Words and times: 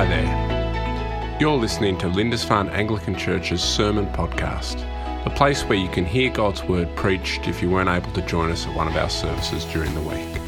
Hi 0.00 0.06
there. 0.06 1.36
You're 1.38 1.58
listening 1.58 1.98
to 1.98 2.08
Lindisfarne 2.08 2.70
Anglican 2.70 3.14
Church's 3.14 3.62
Sermon 3.62 4.06
Podcast, 4.06 4.78
the 5.24 5.30
place 5.30 5.62
where 5.64 5.76
you 5.76 5.90
can 5.90 6.06
hear 6.06 6.30
God's 6.30 6.64
Word 6.64 6.88
preached 6.96 7.46
if 7.46 7.60
you 7.60 7.68
weren't 7.68 7.90
able 7.90 8.10
to 8.14 8.22
join 8.22 8.50
us 8.50 8.66
at 8.66 8.74
one 8.74 8.88
of 8.88 8.96
our 8.96 9.10
services 9.10 9.66
during 9.66 9.92
the 9.92 10.00
week. 10.00 10.40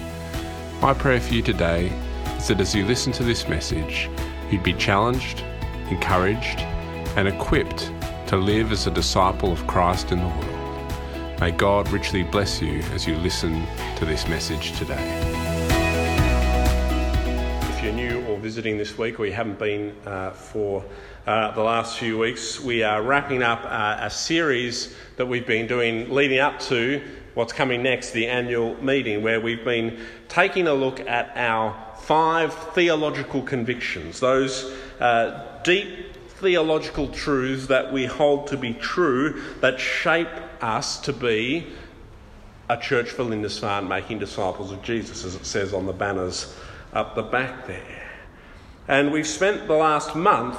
My 0.81 0.95
prayer 0.95 1.21
for 1.21 1.35
you 1.35 1.43
today 1.43 1.93
is 2.39 2.49
that 2.49 2.63
as 2.63 2.75
you 2.75 2.87
listen 2.87 3.13
to 3.13 3.25
this 3.25 3.47
message, 3.47 4.09
you'd 4.51 4.63
be 4.63 4.73
challenged, 4.73 5.45
encouraged, 5.91 6.61
and 7.19 7.29
equipped 7.29 7.93
to 8.29 8.39
live 8.39 8.73
as 8.73 8.87
a 8.87 8.91
disciple 8.91 9.53
of 9.53 9.67
Christ 9.67 10.13
in 10.13 10.21
the 10.21 10.29
world. 10.29 11.41
May 11.41 11.51
God 11.51 11.91
richly 11.91 12.23
bless 12.23 12.63
you 12.63 12.79
as 12.95 13.07
you 13.07 13.17
listen 13.17 13.67
to 13.97 14.07
this 14.07 14.27
message 14.29 14.73
today 14.79 15.32
visiting 18.53 18.77
this 18.77 18.99
week, 18.99 19.19
or 19.19 19.25
you 19.25 19.33
haven't 19.33 19.59
been 19.59 19.97
uh, 20.05 20.31
for 20.31 20.85
uh, 21.27 21.53
the 21.53 21.63
last 21.63 21.99
few 21.99 22.19
weeks, 22.19 22.61
we 22.61 22.83
are 22.83 23.01
wrapping 23.01 23.43
up 23.43 23.63
uh, 23.65 23.97
a 23.99 24.11
series 24.11 24.95
that 25.17 25.25
we've 25.25 25.47
been 25.47 25.67
doing 25.67 26.11
leading 26.11 26.39
up 26.39 26.61
to 26.61 27.03
what's 27.33 27.55
coming 27.55 27.83
next, 27.83 28.11
the 28.11 28.27
annual 28.27 28.75
meeting, 28.85 29.23
where 29.23 29.41
we've 29.41 29.65
been 29.65 29.99
taking 30.29 30.69
a 30.69 30.75
look 30.75 31.01
at 31.01 31.33
our 31.35 31.75
five 32.03 32.53
theological 32.75 33.41
convictions, 33.41 34.21
those 34.21 34.71
uh, 35.01 35.43
deep 35.65 36.15
theological 36.27 37.09
truths 37.09 37.69
that 37.69 37.91
we 37.91 38.05
hold 38.05 38.49
to 38.49 38.59
be 38.59 38.75
true 38.75 39.43
that 39.63 39.81
shape 39.81 40.29
us 40.61 41.01
to 41.01 41.15
be 41.15 41.67
a 42.69 42.77
church 42.77 43.09
for 43.09 43.25
Lindisfarne 43.25 43.89
making 43.89 44.19
disciples 44.19 44.71
of 44.71 44.83
Jesus, 44.83 45.25
as 45.25 45.37
it 45.37 45.47
says 45.47 45.73
on 45.73 45.87
the 45.87 45.95
banners 45.95 46.55
up 46.93 47.15
the 47.15 47.23
back 47.23 47.67
there. 47.67 48.02
And 48.89 49.13
we've 49.13 49.27
spent 49.27 49.67
the 49.69 49.75
last 49.75 50.17
month 50.17 50.59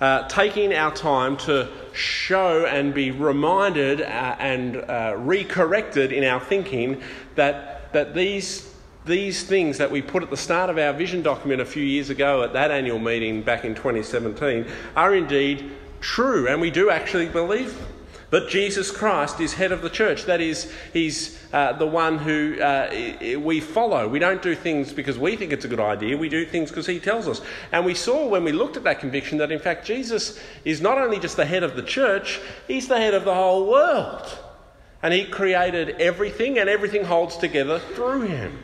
uh, 0.00 0.26
taking 0.28 0.74
our 0.74 0.92
time 0.92 1.36
to 1.36 1.68
show 1.92 2.66
and 2.66 2.92
be 2.92 3.10
reminded 3.10 4.02
uh, 4.02 4.36
and 4.38 4.76
uh, 4.76 5.14
recorrected 5.16 6.12
in 6.12 6.24
our 6.24 6.40
thinking 6.40 7.00
that, 7.36 7.92
that 7.92 8.14
these, 8.14 8.74
these 9.04 9.44
things 9.44 9.78
that 9.78 9.90
we 9.90 10.02
put 10.02 10.22
at 10.22 10.30
the 10.30 10.36
start 10.36 10.68
of 10.68 10.76
our 10.76 10.92
vision 10.92 11.22
document 11.22 11.60
a 11.60 11.64
few 11.64 11.82
years 11.82 12.10
ago 12.10 12.42
at 12.42 12.52
that 12.52 12.70
annual 12.70 12.98
meeting 12.98 13.42
back 13.42 13.64
in 13.64 13.74
2017 13.74 14.66
are 14.96 15.14
indeed 15.14 15.70
true, 16.00 16.48
and 16.48 16.60
we 16.60 16.70
do 16.70 16.90
actually 16.90 17.28
believe 17.28 17.78
them. 17.78 17.95
But 18.28 18.48
Jesus 18.48 18.90
Christ 18.90 19.40
is 19.40 19.54
head 19.54 19.70
of 19.70 19.82
the 19.82 19.90
church. 19.90 20.24
That 20.24 20.40
is, 20.40 20.72
he's 20.92 21.38
uh, 21.52 21.74
the 21.74 21.86
one 21.86 22.18
who 22.18 22.60
uh, 22.60 23.38
we 23.38 23.60
follow. 23.60 24.08
We 24.08 24.18
don't 24.18 24.42
do 24.42 24.56
things 24.56 24.92
because 24.92 25.16
we 25.16 25.36
think 25.36 25.52
it's 25.52 25.64
a 25.64 25.68
good 25.68 25.80
idea, 25.80 26.16
we 26.16 26.28
do 26.28 26.44
things 26.44 26.70
because 26.70 26.86
he 26.86 26.98
tells 26.98 27.28
us. 27.28 27.40
And 27.70 27.84
we 27.84 27.94
saw 27.94 28.26
when 28.26 28.42
we 28.42 28.50
looked 28.50 28.76
at 28.76 28.84
that 28.84 28.98
conviction 28.98 29.38
that, 29.38 29.52
in 29.52 29.60
fact, 29.60 29.86
Jesus 29.86 30.40
is 30.64 30.80
not 30.80 30.98
only 30.98 31.20
just 31.20 31.36
the 31.36 31.46
head 31.46 31.62
of 31.62 31.76
the 31.76 31.82
church, 31.82 32.40
he's 32.66 32.88
the 32.88 32.96
head 32.96 33.14
of 33.14 33.24
the 33.24 33.34
whole 33.34 33.70
world. 33.70 34.26
And 35.02 35.14
he 35.14 35.24
created 35.24 36.00
everything, 36.00 36.58
and 36.58 36.68
everything 36.68 37.04
holds 37.04 37.36
together 37.36 37.78
through 37.78 38.22
him. 38.22 38.58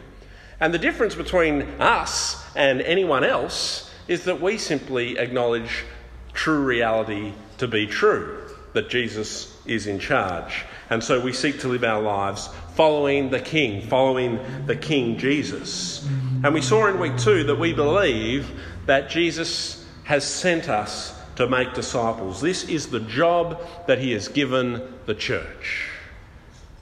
And 0.58 0.74
the 0.74 0.78
difference 0.78 1.14
between 1.14 1.62
us 1.80 2.44
and 2.56 2.80
anyone 2.80 3.22
else 3.22 3.90
is 4.08 4.24
that 4.24 4.40
we 4.40 4.58
simply 4.58 5.18
acknowledge 5.18 5.84
true 6.32 6.64
reality 6.64 7.32
to 7.58 7.68
be 7.68 7.86
true 7.86 8.42
that 8.72 8.88
Jesus 8.88 9.51
is 9.66 9.86
in 9.86 9.98
charge. 9.98 10.64
And 10.90 11.02
so 11.02 11.20
we 11.20 11.32
seek 11.32 11.60
to 11.60 11.68
live 11.68 11.84
our 11.84 12.02
lives 12.02 12.48
following 12.74 13.30
the 13.30 13.40
King, 13.40 13.86
following 13.88 14.38
the 14.66 14.76
King 14.76 15.18
Jesus. 15.18 16.06
And 16.42 16.52
we 16.52 16.62
saw 16.62 16.86
in 16.86 16.98
week 16.98 17.16
two 17.18 17.44
that 17.44 17.58
we 17.58 17.72
believe 17.72 18.50
that 18.86 19.10
Jesus 19.10 19.86
has 20.04 20.24
sent 20.24 20.68
us 20.68 21.18
to 21.36 21.48
make 21.48 21.74
disciples. 21.74 22.40
This 22.40 22.68
is 22.68 22.88
the 22.88 23.00
job 23.00 23.60
that 23.86 23.98
he 23.98 24.12
has 24.12 24.28
given 24.28 24.82
the 25.06 25.14
church. 25.14 25.88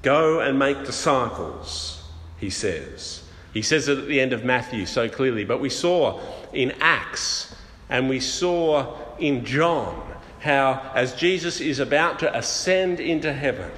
Go 0.02 0.40
and 0.40 0.58
make 0.58 0.84
disciples, 0.84 2.02
he 2.38 2.50
says. 2.50 3.22
He 3.52 3.62
says 3.62 3.88
it 3.88 3.98
at 3.98 4.06
the 4.06 4.20
end 4.20 4.32
of 4.32 4.44
Matthew 4.44 4.86
so 4.86 5.08
clearly, 5.08 5.44
but 5.44 5.60
we 5.60 5.68
saw 5.68 6.20
in 6.52 6.72
Acts 6.80 7.54
and 7.88 8.08
we 8.08 8.20
saw 8.20 8.96
in 9.18 9.44
John 9.44 10.10
how, 10.40 10.90
as 10.94 11.14
Jesus 11.14 11.60
is 11.60 11.78
about 11.78 12.18
to 12.20 12.36
ascend 12.36 12.98
into 12.98 13.32
heaven, 13.32 13.70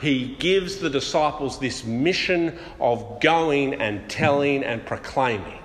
he 0.00 0.36
gives 0.38 0.76
the 0.76 0.90
disciples 0.90 1.58
this 1.58 1.84
mission 1.84 2.56
of 2.80 3.20
going 3.20 3.74
and 3.74 4.08
telling 4.08 4.62
and 4.62 4.84
proclaiming. 4.86 5.58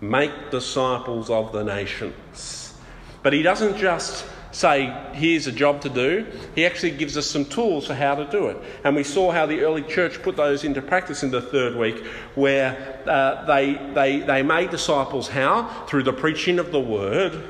Make 0.00 0.50
disciples 0.50 1.30
of 1.30 1.52
the 1.52 1.64
nations. 1.64 2.74
But 3.22 3.32
he 3.32 3.42
doesn't 3.42 3.78
just 3.78 4.26
say, 4.52 4.94
here's 5.12 5.46
a 5.46 5.52
job 5.52 5.80
to 5.82 5.88
do. 5.88 6.26
He 6.54 6.66
actually 6.66 6.92
gives 6.92 7.16
us 7.16 7.26
some 7.26 7.44
tools 7.44 7.86
for 7.86 7.94
how 7.94 8.16
to 8.16 8.24
do 8.30 8.48
it. 8.48 8.58
And 8.84 8.96
we 8.96 9.04
saw 9.04 9.30
how 9.30 9.46
the 9.46 9.60
early 9.60 9.82
church 9.82 10.22
put 10.22 10.36
those 10.36 10.64
into 10.64 10.82
practice 10.82 11.22
in 11.22 11.30
the 11.30 11.40
third 11.40 11.76
week, 11.76 12.04
where 12.34 13.02
uh, 13.06 13.44
they, 13.46 13.74
they, 13.94 14.20
they 14.20 14.42
made 14.42 14.70
disciples 14.70 15.28
how? 15.28 15.86
Through 15.86 16.02
the 16.02 16.12
preaching 16.12 16.58
of 16.58 16.72
the 16.72 16.80
word 16.80 17.42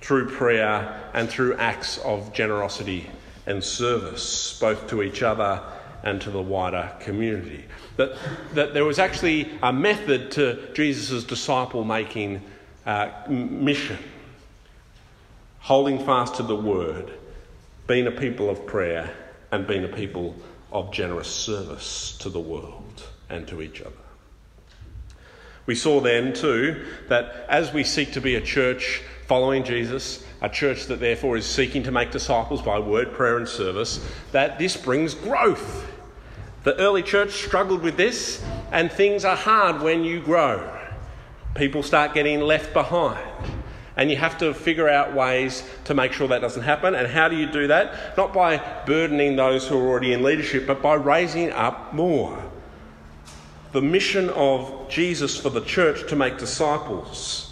through 0.00 0.28
prayer 0.30 1.10
and 1.14 1.28
through 1.28 1.54
acts 1.56 1.98
of 1.98 2.32
generosity 2.32 3.08
and 3.46 3.62
service, 3.62 4.58
both 4.60 4.88
to 4.88 5.02
each 5.02 5.22
other 5.22 5.62
and 6.02 6.20
to 6.22 6.30
the 6.30 6.40
wider 6.40 6.90
community. 7.00 7.64
That, 7.96 8.16
that 8.54 8.74
there 8.74 8.84
was 8.84 8.98
actually 8.98 9.50
a 9.62 9.72
method 9.72 10.30
to 10.32 10.72
Jesus' 10.72 11.24
disciple 11.24 11.84
making 11.84 12.42
uh, 12.86 13.10
mission 13.28 13.98
holding 15.60 16.04
fast 16.04 16.36
to 16.36 16.42
the 16.42 16.56
word, 16.56 17.12
being 17.86 18.06
a 18.06 18.10
people 18.10 18.50
of 18.50 18.66
prayer, 18.66 19.14
and 19.52 19.66
being 19.66 19.84
a 19.84 19.88
people 19.88 20.34
of 20.72 20.92
generous 20.92 21.28
service 21.28 22.16
to 22.18 22.28
the 22.28 22.40
world 22.40 23.06
and 23.28 23.46
to 23.46 23.60
each 23.60 23.80
other. 23.80 23.92
We 25.66 25.74
saw 25.74 26.00
then, 26.00 26.32
too, 26.32 26.86
that 27.08 27.46
as 27.48 27.72
we 27.72 27.84
seek 27.84 28.12
to 28.12 28.20
be 28.20 28.34
a 28.34 28.40
church 28.40 29.02
following 29.30 29.62
Jesus, 29.62 30.24
a 30.42 30.48
church 30.48 30.86
that 30.86 30.98
therefore 30.98 31.36
is 31.36 31.46
seeking 31.46 31.84
to 31.84 31.92
make 31.92 32.10
disciples 32.10 32.60
by 32.60 32.80
word, 32.80 33.12
prayer, 33.12 33.36
and 33.36 33.46
service, 33.46 34.04
that 34.32 34.58
this 34.58 34.76
brings 34.76 35.14
growth. 35.14 35.86
The 36.64 36.76
early 36.78 37.04
church 37.04 37.30
struggled 37.30 37.82
with 37.82 37.96
this, 37.96 38.44
and 38.72 38.90
things 38.90 39.24
are 39.24 39.36
hard 39.36 39.82
when 39.82 40.02
you 40.02 40.20
grow. 40.20 40.76
People 41.54 41.84
start 41.84 42.12
getting 42.12 42.40
left 42.40 42.72
behind. 42.72 43.24
And 43.96 44.10
you 44.10 44.16
have 44.16 44.36
to 44.38 44.52
figure 44.52 44.88
out 44.88 45.14
ways 45.14 45.62
to 45.84 45.94
make 45.94 46.12
sure 46.12 46.26
that 46.26 46.40
doesn't 46.40 46.64
happen. 46.64 46.96
And 46.96 47.06
how 47.06 47.28
do 47.28 47.36
you 47.36 47.46
do 47.46 47.68
that? 47.68 48.16
Not 48.16 48.34
by 48.34 48.56
burdening 48.84 49.36
those 49.36 49.68
who 49.68 49.78
are 49.78 49.90
already 49.90 50.12
in 50.12 50.24
leadership, 50.24 50.66
but 50.66 50.82
by 50.82 50.94
raising 50.94 51.52
up 51.52 51.94
more. 51.94 52.36
The 53.70 53.80
mission 53.80 54.28
of 54.30 54.88
Jesus 54.88 55.36
for 55.36 55.50
the 55.50 55.60
church 55.60 56.08
to 56.08 56.16
make 56.16 56.36
disciples 56.36 57.49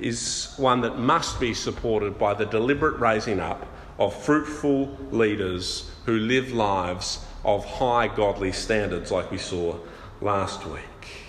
is 0.00 0.54
one 0.56 0.80
that 0.82 0.98
must 0.98 1.40
be 1.40 1.54
supported 1.54 2.18
by 2.18 2.34
the 2.34 2.46
deliberate 2.46 2.98
raising 2.98 3.40
up 3.40 3.66
of 3.98 4.14
fruitful 4.14 4.96
leaders 5.10 5.90
who 6.06 6.18
live 6.18 6.52
lives 6.52 7.24
of 7.44 7.64
high 7.64 8.08
godly 8.08 8.52
standards, 8.52 9.10
like 9.10 9.30
we 9.30 9.38
saw 9.38 9.76
last 10.20 10.66
week. 10.66 11.26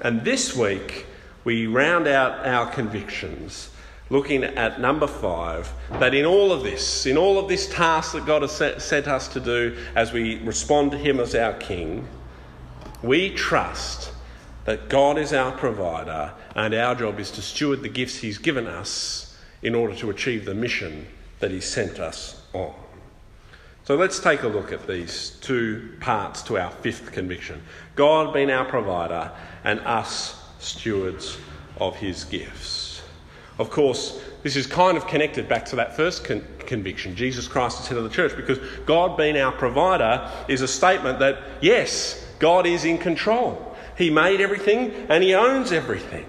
And 0.00 0.24
this 0.24 0.54
week, 0.54 1.06
we 1.44 1.66
round 1.66 2.06
out 2.06 2.46
our 2.46 2.70
convictions 2.70 3.70
looking 4.10 4.44
at 4.44 4.80
number 4.80 5.06
five 5.06 5.72
that 5.90 6.14
in 6.14 6.24
all 6.24 6.52
of 6.52 6.62
this, 6.62 7.06
in 7.06 7.16
all 7.16 7.38
of 7.38 7.48
this 7.48 7.68
task 7.68 8.12
that 8.12 8.26
God 8.26 8.42
has 8.42 8.52
set, 8.52 9.08
us 9.08 9.28
to 9.28 9.40
do 9.40 9.76
as 9.94 10.12
we 10.12 10.38
respond 10.40 10.90
to 10.92 10.98
Him 10.98 11.18
as 11.18 11.34
our 11.34 11.54
King, 11.54 12.06
we 13.02 13.30
trust 13.30 14.12
that 14.66 14.88
God 14.88 15.16
is 15.16 15.32
our 15.32 15.52
provider 15.52 16.32
and 16.54 16.74
our 16.74 16.94
job 16.94 17.18
is 17.18 17.30
to 17.32 17.42
steward 17.42 17.82
the 17.82 17.88
gifts 17.88 18.18
He's 18.18 18.38
given 18.38 18.66
us 18.66 19.38
in 19.62 19.74
order 19.74 19.94
to 19.96 20.10
achieve 20.10 20.44
the 20.44 20.54
mission 20.54 21.06
that 21.38 21.50
He 21.50 21.60
sent 21.60 21.98
us 21.98 22.42
on. 22.52 22.74
So 23.84 23.94
let's 23.94 24.18
take 24.18 24.42
a 24.42 24.48
look 24.48 24.72
at 24.72 24.86
these 24.88 25.30
two 25.40 25.94
parts 26.00 26.42
to 26.42 26.58
our 26.58 26.70
fifth 26.70 27.12
conviction 27.12 27.62
God 27.94 28.34
being 28.34 28.50
our 28.50 28.64
provider 28.64 29.30
and 29.64 29.80
us 29.80 30.44
stewards 30.58 31.38
of 31.78 31.96
His 31.96 32.24
gifts. 32.24 33.02
Of 33.58 33.70
course, 33.70 34.20
this 34.42 34.56
is 34.56 34.66
kind 34.66 34.96
of 34.96 35.06
connected 35.06 35.48
back 35.48 35.64
to 35.66 35.76
that 35.76 35.96
first 35.96 36.24
con- 36.24 36.44
conviction 36.58 37.14
Jesus 37.14 37.46
Christ 37.46 37.80
is 37.80 37.86
head 37.86 37.98
of 37.98 38.04
the 38.04 38.10
church 38.10 38.36
because 38.36 38.58
God 38.84 39.16
being 39.16 39.36
our 39.36 39.52
provider 39.52 40.28
is 40.48 40.60
a 40.60 40.68
statement 40.68 41.20
that, 41.20 41.38
yes, 41.60 42.26
God 42.40 42.66
is 42.66 42.84
in 42.84 42.98
control. 42.98 43.65
He 43.96 44.10
made 44.10 44.40
everything 44.40 44.92
and 45.08 45.22
He 45.22 45.34
owns 45.34 45.72
everything. 45.72 46.26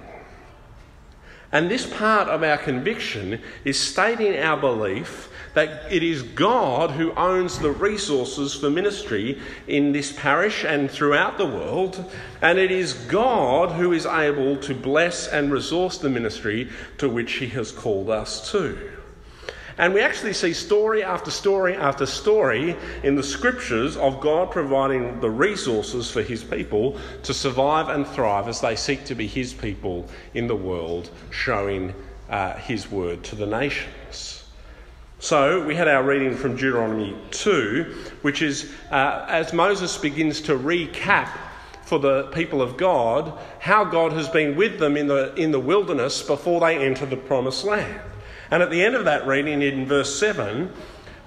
And 1.51 1.71
this 1.71 1.85
part 1.85 2.27
of 2.27 2.43
our 2.43 2.57
conviction 2.57 3.41
is 3.63 3.79
stating 3.79 4.37
our 4.37 4.57
belief 4.57 5.29
that 5.53 5.91
it 5.91 6.03
is 6.03 6.21
God 6.21 6.91
who 6.91 7.13
owns 7.13 7.57
the 7.57 7.71
resources 7.71 8.53
for 8.53 8.69
ministry 8.69 9.41
in 9.65 9.91
this 9.91 10.11
parish 10.11 10.63
and 10.65 10.91
throughout 10.91 11.37
the 11.37 11.45
world, 11.45 12.11
and 12.41 12.59
it 12.59 12.69
is 12.69 12.93
God 12.93 13.71
who 13.71 13.91
is 13.93 14.05
able 14.05 14.57
to 14.57 14.75
bless 14.75 15.27
and 15.27 15.51
resource 15.51 15.97
the 15.97 16.09
ministry 16.09 16.69
to 16.97 17.09
which 17.09 17.33
He 17.33 17.47
has 17.47 17.71
called 17.71 18.09
us 18.09 18.51
to. 18.51 18.96
And 19.77 19.93
we 19.93 20.01
actually 20.01 20.33
see 20.33 20.53
story 20.53 21.03
after 21.03 21.29
story 21.29 21.75
after 21.75 22.07
story 22.07 22.75
in 23.03 23.15
the 23.15 23.23
scriptures 23.23 23.95
of 23.95 24.19
God 24.19 24.49
providing 24.49 25.19
the 25.19 25.29
resources 25.29 26.09
for 26.09 26.23
his 26.23 26.43
people 26.43 26.97
to 27.23 27.33
survive 27.33 27.89
and 27.89 28.07
thrive 28.07 28.47
as 28.47 28.59
they 28.59 28.75
seek 28.75 29.05
to 29.05 29.15
be 29.15 29.27
his 29.27 29.53
people 29.53 30.07
in 30.33 30.47
the 30.47 30.55
world, 30.55 31.11
showing 31.29 31.93
uh, 32.29 32.55
his 32.55 32.89
word 32.89 33.23
to 33.25 33.35
the 33.35 33.45
nations. 33.45 34.43
So 35.19 35.63
we 35.65 35.75
had 35.75 35.87
our 35.87 36.03
reading 36.03 36.35
from 36.35 36.55
Deuteronomy 36.55 37.15
2, 37.31 37.95
which 38.21 38.41
is 38.41 38.71
uh, 38.91 39.25
as 39.27 39.53
Moses 39.53 39.97
begins 39.97 40.41
to 40.41 40.57
recap 40.57 41.29
for 41.85 41.99
the 41.99 42.23
people 42.33 42.61
of 42.61 42.77
God 42.77 43.37
how 43.59 43.83
God 43.83 44.11
has 44.11 44.27
been 44.27 44.55
with 44.55 44.77
them 44.79 44.97
in 44.97 45.07
the, 45.07 45.33
in 45.35 45.51
the 45.51 45.59
wilderness 45.59 46.21
before 46.21 46.59
they 46.59 46.77
enter 46.77 47.05
the 47.05 47.17
promised 47.17 47.63
land. 47.63 48.01
And 48.51 48.63
at 48.63 48.69
the 48.69 48.83
end 48.83 48.95
of 48.95 49.05
that 49.05 49.27
reading, 49.27 49.61
in 49.61 49.85
verse 49.85 50.17
7, 50.17 50.71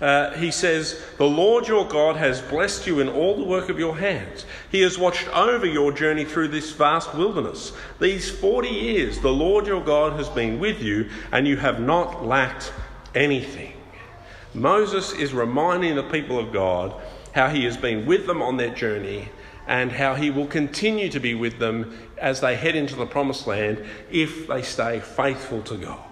uh, 0.00 0.32
he 0.32 0.50
says, 0.50 1.02
The 1.18 1.28
Lord 1.28 1.68
your 1.68 1.86
God 1.86 2.16
has 2.16 2.40
blessed 2.40 2.86
you 2.86 3.00
in 3.00 3.08
all 3.08 3.36
the 3.36 3.44
work 3.44 3.68
of 3.68 3.78
your 3.78 3.98
hands. 3.98 4.46
He 4.70 4.80
has 4.80 4.98
watched 4.98 5.28
over 5.28 5.66
your 5.66 5.92
journey 5.92 6.24
through 6.24 6.48
this 6.48 6.72
vast 6.72 7.14
wilderness. 7.14 7.72
These 8.00 8.30
40 8.30 8.68
years, 8.68 9.20
the 9.20 9.32
Lord 9.32 9.66
your 9.66 9.84
God 9.84 10.14
has 10.14 10.28
been 10.28 10.58
with 10.58 10.80
you, 10.80 11.10
and 11.32 11.46
you 11.46 11.58
have 11.58 11.80
not 11.80 12.24
lacked 12.24 12.72
anything. 13.14 13.74
Moses 14.54 15.12
is 15.12 15.34
reminding 15.34 15.96
the 15.96 16.02
people 16.04 16.38
of 16.38 16.52
God 16.52 16.94
how 17.32 17.48
he 17.48 17.64
has 17.64 17.76
been 17.76 18.06
with 18.06 18.26
them 18.26 18.42
on 18.42 18.56
their 18.56 18.74
journey 18.74 19.28
and 19.66 19.92
how 19.92 20.14
he 20.14 20.30
will 20.30 20.46
continue 20.46 21.08
to 21.10 21.20
be 21.20 21.34
with 21.34 21.58
them 21.58 21.96
as 22.18 22.40
they 22.40 22.56
head 22.56 22.74
into 22.74 22.96
the 22.96 23.06
promised 23.06 23.46
land 23.46 23.84
if 24.10 24.48
they 24.48 24.62
stay 24.62 24.98
faithful 24.98 25.62
to 25.62 25.76
God. 25.76 26.09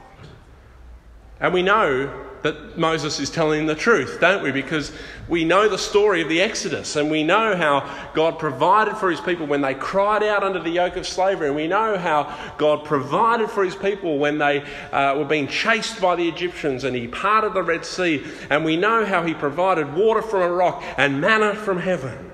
And 1.41 1.55
we 1.55 1.63
know 1.63 2.27
that 2.43 2.79
Moses 2.79 3.19
is 3.19 3.31
telling 3.31 3.67
the 3.67 3.75
truth, 3.75 4.19
don't 4.21 4.43
we? 4.43 4.53
Because 4.53 4.93
we 5.29 5.45
know 5.45 5.69
the 5.69 5.79
story 5.79 6.23
of 6.23 6.29
the 6.29 6.41
Exodus 6.41 6.97
and 6.97 7.11
we 7.11 7.25
know 7.25 7.57
how 7.57 8.11
God 8.15 8.39
provided 8.39 8.97
for 8.97 9.11
his 9.11 9.21
people 9.21 9.47
when 9.47 9.61
they 9.61 9.75
cried 9.75 10.23
out 10.23 10.43
under 10.43 10.61
the 10.61 10.71
yoke 10.71 10.97
of 10.97 11.07
slavery. 11.07 11.49
And 11.49 11.57
we 11.57 11.67
know 11.67 11.99
how 11.99 12.37
God 12.57 12.85
provided 12.85 13.51
for 13.51 13.65
his 13.65 13.75
people 13.75 14.19
when 14.19 14.39
they 14.39 14.63
uh, 14.93 15.17
were 15.19 15.25
being 15.25 15.49
chased 15.49 16.01
by 16.01 16.17
the 16.17 16.29
Egyptians 16.29 16.85
and 16.85 16.95
he 16.95 17.09
parted 17.09 17.55
the 17.55 17.63
Red 17.63 17.85
Sea. 17.85 18.25
And 18.51 18.65
we 18.65 18.77
know 18.77 19.05
how 19.05 19.25
he 19.25 19.35
provided 19.35 19.95
water 19.95 20.23
from 20.23 20.43
a 20.43 20.51
rock 20.51 20.83
and 20.97 21.21
manna 21.21 21.55
from 21.55 21.79
heaven. 21.79 22.33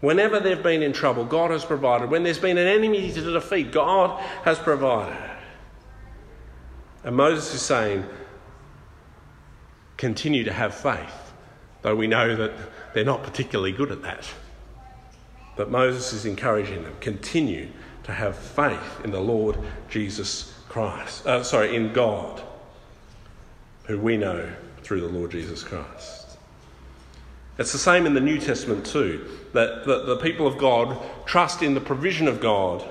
Whenever 0.00 0.40
they've 0.40 0.62
been 0.62 0.82
in 0.82 0.92
trouble, 0.92 1.24
God 1.24 1.50
has 1.52 1.64
provided. 1.64 2.10
When 2.10 2.24
there's 2.24 2.38
been 2.38 2.58
an 2.58 2.66
enemy 2.66 3.12
to 3.12 3.32
defeat, 3.32 3.70
God 3.70 4.20
has 4.44 4.58
provided. 4.58 5.31
And 7.04 7.16
Moses 7.16 7.54
is 7.54 7.62
saying, 7.62 8.04
continue 9.96 10.44
to 10.44 10.52
have 10.52 10.74
faith, 10.74 11.32
though 11.82 11.96
we 11.96 12.06
know 12.06 12.36
that 12.36 12.52
they're 12.94 13.04
not 13.04 13.22
particularly 13.22 13.72
good 13.72 13.90
at 13.90 14.02
that. 14.02 14.28
But 15.56 15.70
Moses 15.70 16.12
is 16.12 16.26
encouraging 16.26 16.82
them, 16.82 16.94
continue 17.00 17.68
to 18.04 18.12
have 18.12 18.36
faith 18.36 19.00
in 19.04 19.10
the 19.10 19.20
Lord 19.20 19.58
Jesus 19.88 20.54
Christ. 20.68 21.26
Uh, 21.26 21.42
sorry, 21.42 21.76
in 21.76 21.92
God, 21.92 22.42
who 23.84 23.98
we 23.98 24.16
know 24.16 24.50
through 24.82 25.00
the 25.00 25.08
Lord 25.08 25.30
Jesus 25.30 25.62
Christ. 25.62 26.38
It's 27.58 27.72
the 27.72 27.78
same 27.78 28.06
in 28.06 28.14
the 28.14 28.20
New 28.20 28.38
Testament 28.38 28.86
too, 28.86 29.28
that 29.52 29.84
the, 29.84 30.04
the 30.04 30.16
people 30.16 30.46
of 30.46 30.56
God 30.58 30.98
trust 31.26 31.62
in 31.62 31.74
the 31.74 31.80
provision 31.80 32.26
of 32.26 32.40
God 32.40 32.82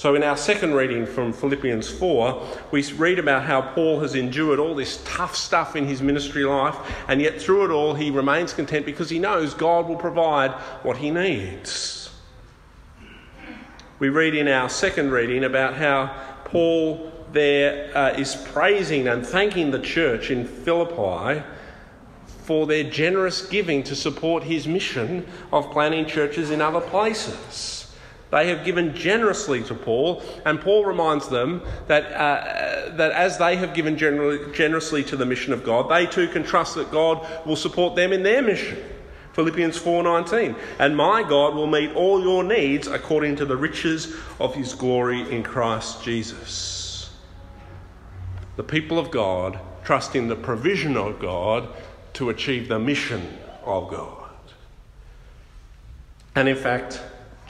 so, 0.00 0.14
in 0.14 0.22
our 0.22 0.38
second 0.38 0.72
reading 0.72 1.04
from 1.04 1.30
Philippians 1.30 1.90
4, 1.90 2.42
we 2.70 2.82
read 2.92 3.18
about 3.18 3.42
how 3.42 3.60
Paul 3.60 4.00
has 4.00 4.14
endured 4.14 4.58
all 4.58 4.74
this 4.74 5.02
tough 5.04 5.36
stuff 5.36 5.76
in 5.76 5.86
his 5.86 6.00
ministry 6.00 6.42
life, 6.42 6.74
and 7.06 7.20
yet 7.20 7.38
through 7.38 7.66
it 7.66 7.70
all, 7.70 7.92
he 7.92 8.10
remains 8.10 8.54
content 8.54 8.86
because 8.86 9.10
he 9.10 9.18
knows 9.18 9.52
God 9.52 9.86
will 9.86 9.98
provide 9.98 10.52
what 10.84 10.96
he 10.96 11.10
needs. 11.10 12.08
We 13.98 14.08
read 14.08 14.34
in 14.34 14.48
our 14.48 14.70
second 14.70 15.10
reading 15.10 15.44
about 15.44 15.74
how 15.74 16.16
Paul 16.46 17.12
there 17.32 17.94
uh, 17.94 18.12
is 18.12 18.36
praising 18.36 19.06
and 19.06 19.26
thanking 19.26 19.70
the 19.70 19.80
church 19.80 20.30
in 20.30 20.46
Philippi 20.46 21.42
for 22.44 22.66
their 22.66 22.84
generous 22.84 23.46
giving 23.46 23.82
to 23.82 23.94
support 23.94 24.44
his 24.44 24.66
mission 24.66 25.26
of 25.52 25.70
planting 25.70 26.06
churches 26.06 26.50
in 26.50 26.62
other 26.62 26.80
places. 26.80 27.79
They 28.30 28.48
have 28.48 28.64
given 28.64 28.94
generously 28.94 29.62
to 29.64 29.74
Paul, 29.74 30.22
and 30.44 30.60
Paul 30.60 30.84
reminds 30.84 31.28
them 31.28 31.62
that, 31.88 32.12
uh, 32.12 32.96
that 32.96 33.10
as 33.12 33.38
they 33.38 33.56
have 33.56 33.74
given 33.74 33.98
generously 33.98 35.02
to 35.04 35.16
the 35.16 35.26
mission 35.26 35.52
of 35.52 35.64
God, 35.64 35.90
they 35.90 36.06
too 36.06 36.28
can 36.28 36.44
trust 36.44 36.76
that 36.76 36.92
God 36.92 37.26
will 37.44 37.56
support 37.56 37.96
them 37.96 38.12
in 38.12 38.22
their 38.22 38.42
mission. 38.42 38.78
Philippians 39.32 39.78
4:19 39.78 40.56
and 40.78 40.96
my 40.96 41.22
God 41.22 41.54
will 41.54 41.66
meet 41.66 41.94
all 41.94 42.20
your 42.20 42.42
needs 42.42 42.88
according 42.88 43.36
to 43.36 43.44
the 43.44 43.56
riches 43.56 44.14
of 44.38 44.54
his 44.54 44.74
glory 44.74 45.20
in 45.30 45.42
Christ 45.42 46.02
Jesus. 46.02 47.10
The 48.56 48.64
people 48.64 48.98
of 48.98 49.10
God 49.10 49.58
trust 49.84 50.14
in 50.14 50.28
the 50.28 50.36
provision 50.36 50.96
of 50.96 51.20
God 51.20 51.68
to 52.14 52.28
achieve 52.28 52.68
the 52.68 52.78
mission 52.78 53.38
of 53.64 53.88
God. 53.88 54.30
And 56.34 56.48
in 56.48 56.56
fact, 56.56 57.00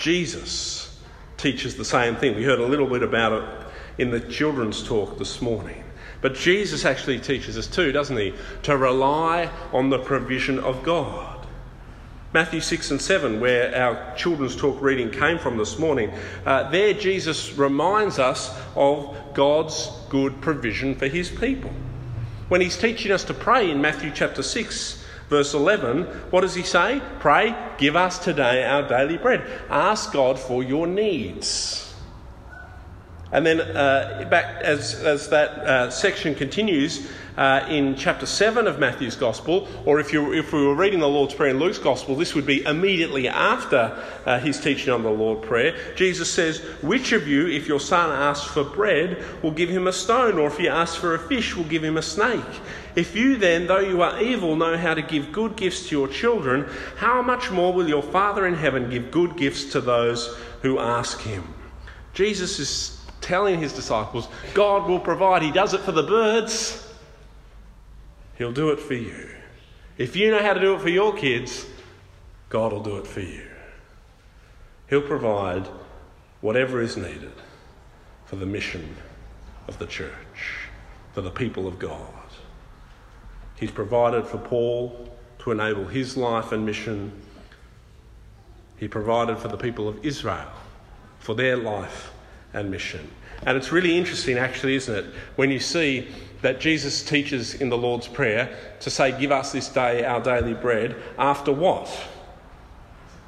Jesus 0.00 0.98
teaches 1.36 1.76
the 1.76 1.84
same 1.84 2.16
thing. 2.16 2.34
We 2.34 2.42
heard 2.42 2.58
a 2.58 2.66
little 2.66 2.86
bit 2.86 3.02
about 3.02 3.32
it 3.32 4.02
in 4.02 4.10
the 4.10 4.20
children's 4.20 4.82
talk 4.82 5.18
this 5.18 5.42
morning. 5.42 5.84
But 6.22 6.34
Jesus 6.34 6.84
actually 6.86 7.20
teaches 7.20 7.56
us 7.58 7.66
too, 7.66 7.92
doesn't 7.92 8.16
he? 8.16 8.34
To 8.64 8.76
rely 8.76 9.50
on 9.72 9.90
the 9.90 9.98
provision 9.98 10.58
of 10.58 10.82
God. 10.82 11.46
Matthew 12.32 12.60
6 12.60 12.92
and 12.92 13.02
7, 13.02 13.40
where 13.40 13.74
our 13.74 14.14
children's 14.16 14.56
talk 14.56 14.80
reading 14.80 15.10
came 15.10 15.38
from 15.38 15.58
this 15.58 15.78
morning, 15.78 16.12
uh, 16.46 16.70
there 16.70 16.94
Jesus 16.94 17.52
reminds 17.54 18.18
us 18.18 18.56
of 18.76 19.16
God's 19.34 19.90
good 20.08 20.40
provision 20.40 20.94
for 20.94 21.08
his 21.08 21.28
people. 21.28 21.72
When 22.48 22.60
he's 22.60 22.78
teaching 22.78 23.12
us 23.12 23.24
to 23.24 23.34
pray 23.34 23.70
in 23.70 23.82
Matthew 23.82 24.12
chapter 24.14 24.42
6, 24.42 24.99
Verse 25.30 25.54
11, 25.54 26.02
what 26.30 26.40
does 26.40 26.56
he 26.56 26.64
say? 26.64 27.00
Pray, 27.20 27.56
give 27.78 27.94
us 27.94 28.18
today 28.18 28.64
our 28.64 28.86
daily 28.86 29.16
bread. 29.16 29.48
Ask 29.70 30.12
God 30.12 30.40
for 30.40 30.64
your 30.64 30.88
needs. 30.88 31.94
And 33.30 33.46
then, 33.46 33.60
uh, 33.60 34.26
back 34.28 34.60
as, 34.60 34.94
as 34.94 35.28
that 35.28 35.50
uh, 35.50 35.90
section 35.90 36.34
continues, 36.34 37.08
uh, 37.36 37.64
in 37.70 37.94
chapter 37.94 38.26
7 38.26 38.66
of 38.66 38.78
Matthew's 38.78 39.14
Gospel, 39.14 39.68
or 39.86 40.00
if, 40.00 40.12
you, 40.12 40.32
if 40.32 40.52
we 40.52 40.66
were 40.66 40.74
reading 40.74 40.98
the 40.98 41.08
Lord's 41.08 41.32
Prayer 41.32 41.50
in 41.50 41.60
Luke's 41.60 41.78
Gospel, 41.78 42.16
this 42.16 42.34
would 42.34 42.44
be 42.44 42.64
immediately 42.64 43.28
after 43.28 43.96
uh, 44.26 44.38
his 44.40 44.60
teaching 44.60 44.92
on 44.92 45.02
the 45.02 45.10
Lord's 45.10 45.46
Prayer. 45.46 45.76
Jesus 45.94 46.30
says, 46.30 46.58
Which 46.82 47.12
of 47.12 47.28
you, 47.28 47.46
if 47.46 47.68
your 47.68 47.80
son 47.80 48.10
asks 48.10 48.52
for 48.52 48.64
bread, 48.64 49.24
will 49.42 49.52
give 49.52 49.70
him 49.70 49.86
a 49.86 49.92
stone, 49.92 50.38
or 50.38 50.48
if 50.48 50.58
he 50.58 50.68
asks 50.68 50.96
for 50.96 51.14
a 51.14 51.18
fish, 51.18 51.56
will 51.56 51.64
give 51.64 51.84
him 51.84 51.96
a 51.96 52.02
snake? 52.02 52.40
If 52.94 53.14
you 53.14 53.36
then, 53.36 53.66
though 53.66 53.78
you 53.78 54.02
are 54.02 54.20
evil, 54.20 54.56
know 54.56 54.76
how 54.76 54.94
to 54.94 55.02
give 55.02 55.32
good 55.32 55.56
gifts 55.56 55.88
to 55.88 55.96
your 55.96 56.08
children, 56.08 56.68
how 56.96 57.22
much 57.22 57.50
more 57.50 57.72
will 57.72 57.88
your 57.88 58.02
Father 58.02 58.46
in 58.46 58.54
heaven 58.54 58.90
give 58.90 59.10
good 59.10 59.36
gifts 59.36 59.72
to 59.72 59.80
those 59.80 60.36
who 60.62 60.78
ask 60.78 61.20
him? 61.20 61.54
Jesus 62.14 62.58
is 62.58 63.00
telling 63.20 63.60
his 63.60 63.72
disciples, 63.72 64.28
God 64.54 64.88
will 64.88 65.00
provide. 65.00 65.42
He 65.42 65.52
does 65.52 65.74
it 65.74 65.80
for 65.80 65.92
the 65.92 66.02
birds. 66.02 66.86
He'll 68.36 68.52
do 68.52 68.70
it 68.70 68.80
for 68.80 68.94
you. 68.94 69.28
If 69.98 70.16
you 70.16 70.30
know 70.30 70.42
how 70.42 70.54
to 70.54 70.60
do 70.60 70.74
it 70.74 70.80
for 70.80 70.88
your 70.88 71.14
kids, 71.14 71.66
God 72.48 72.72
will 72.72 72.82
do 72.82 72.96
it 72.96 73.06
for 73.06 73.20
you. 73.20 73.46
He'll 74.88 75.02
provide 75.02 75.68
whatever 76.40 76.80
is 76.80 76.96
needed 76.96 77.32
for 78.24 78.36
the 78.36 78.46
mission 78.46 78.96
of 79.68 79.78
the 79.78 79.86
church, 79.86 80.68
for 81.12 81.20
the 81.20 81.30
people 81.30 81.68
of 81.68 81.78
God. 81.78 82.19
He's 83.60 83.70
provided 83.70 84.26
for 84.26 84.38
Paul 84.38 85.08
to 85.40 85.50
enable 85.50 85.84
his 85.86 86.16
life 86.16 86.50
and 86.50 86.64
mission. 86.64 87.12
He 88.78 88.88
provided 88.88 89.38
for 89.38 89.48
the 89.48 89.58
people 89.58 89.86
of 89.86 90.02
Israel 90.04 90.50
for 91.18 91.34
their 91.34 91.58
life 91.58 92.10
and 92.54 92.70
mission. 92.70 93.06
And 93.44 93.58
it's 93.58 93.70
really 93.70 93.98
interesting, 93.98 94.38
actually, 94.38 94.76
isn't 94.76 94.94
it, 94.94 95.04
when 95.36 95.50
you 95.50 95.60
see 95.60 96.08
that 96.40 96.58
Jesus 96.58 97.02
teaches 97.02 97.54
in 97.54 97.68
the 97.68 97.76
Lord's 97.76 98.08
Prayer 98.08 98.56
to 98.80 98.88
say, 98.88 99.18
Give 99.18 99.30
us 99.30 99.52
this 99.52 99.68
day 99.68 100.04
our 100.06 100.22
daily 100.22 100.54
bread, 100.54 100.96
after 101.18 101.52
what? 101.52 101.90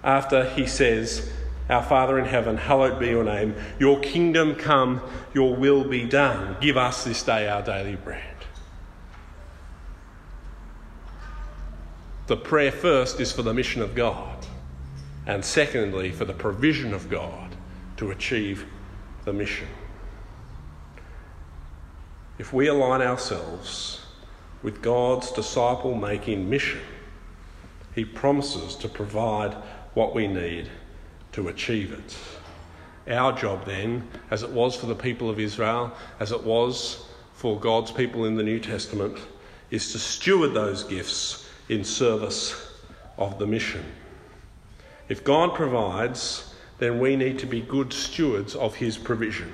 After 0.02 0.48
he 0.48 0.66
says, 0.66 1.30
Our 1.68 1.82
Father 1.82 2.18
in 2.18 2.24
heaven, 2.24 2.56
hallowed 2.56 2.98
be 2.98 3.08
your 3.08 3.24
name. 3.24 3.54
Your 3.78 4.00
kingdom 4.00 4.54
come, 4.54 5.02
your 5.34 5.54
will 5.54 5.84
be 5.84 6.06
done. 6.06 6.56
Give 6.60 6.78
us 6.78 7.04
this 7.04 7.22
day 7.22 7.48
our 7.48 7.62
daily 7.62 7.96
bread. 7.96 8.31
The 12.26 12.36
prayer 12.36 12.72
first 12.72 13.18
is 13.18 13.32
for 13.32 13.42
the 13.42 13.54
mission 13.54 13.82
of 13.82 13.94
God, 13.94 14.46
and 15.26 15.44
secondly, 15.44 16.12
for 16.12 16.24
the 16.24 16.32
provision 16.32 16.94
of 16.94 17.10
God 17.10 17.56
to 17.96 18.10
achieve 18.10 18.66
the 19.24 19.32
mission. 19.32 19.68
If 22.38 22.52
we 22.52 22.68
align 22.68 23.02
ourselves 23.02 24.06
with 24.62 24.82
God's 24.82 25.30
disciple 25.32 25.94
making 25.94 26.48
mission, 26.48 26.80
He 27.94 28.04
promises 28.04 28.76
to 28.76 28.88
provide 28.88 29.54
what 29.94 30.14
we 30.14 30.26
need 30.26 30.68
to 31.32 31.48
achieve 31.48 31.92
it. 31.92 32.16
Our 33.12 33.32
job 33.32 33.66
then, 33.66 34.08
as 34.30 34.44
it 34.44 34.50
was 34.50 34.76
for 34.76 34.86
the 34.86 34.94
people 34.94 35.28
of 35.28 35.40
Israel, 35.40 35.92
as 36.20 36.30
it 36.30 36.44
was 36.44 37.04
for 37.34 37.58
God's 37.58 37.90
people 37.90 38.24
in 38.24 38.36
the 38.36 38.44
New 38.44 38.60
Testament, 38.60 39.18
is 39.70 39.90
to 39.92 39.98
steward 39.98 40.54
those 40.54 40.84
gifts 40.84 41.48
in 41.68 41.84
service 41.84 42.70
of 43.18 43.38
the 43.38 43.46
mission. 43.46 43.84
If 45.08 45.24
God 45.24 45.54
provides, 45.54 46.54
then 46.78 46.98
we 46.98 47.16
need 47.16 47.38
to 47.40 47.46
be 47.46 47.60
good 47.60 47.92
stewards 47.92 48.54
of 48.54 48.76
His 48.76 48.98
provision. 48.98 49.52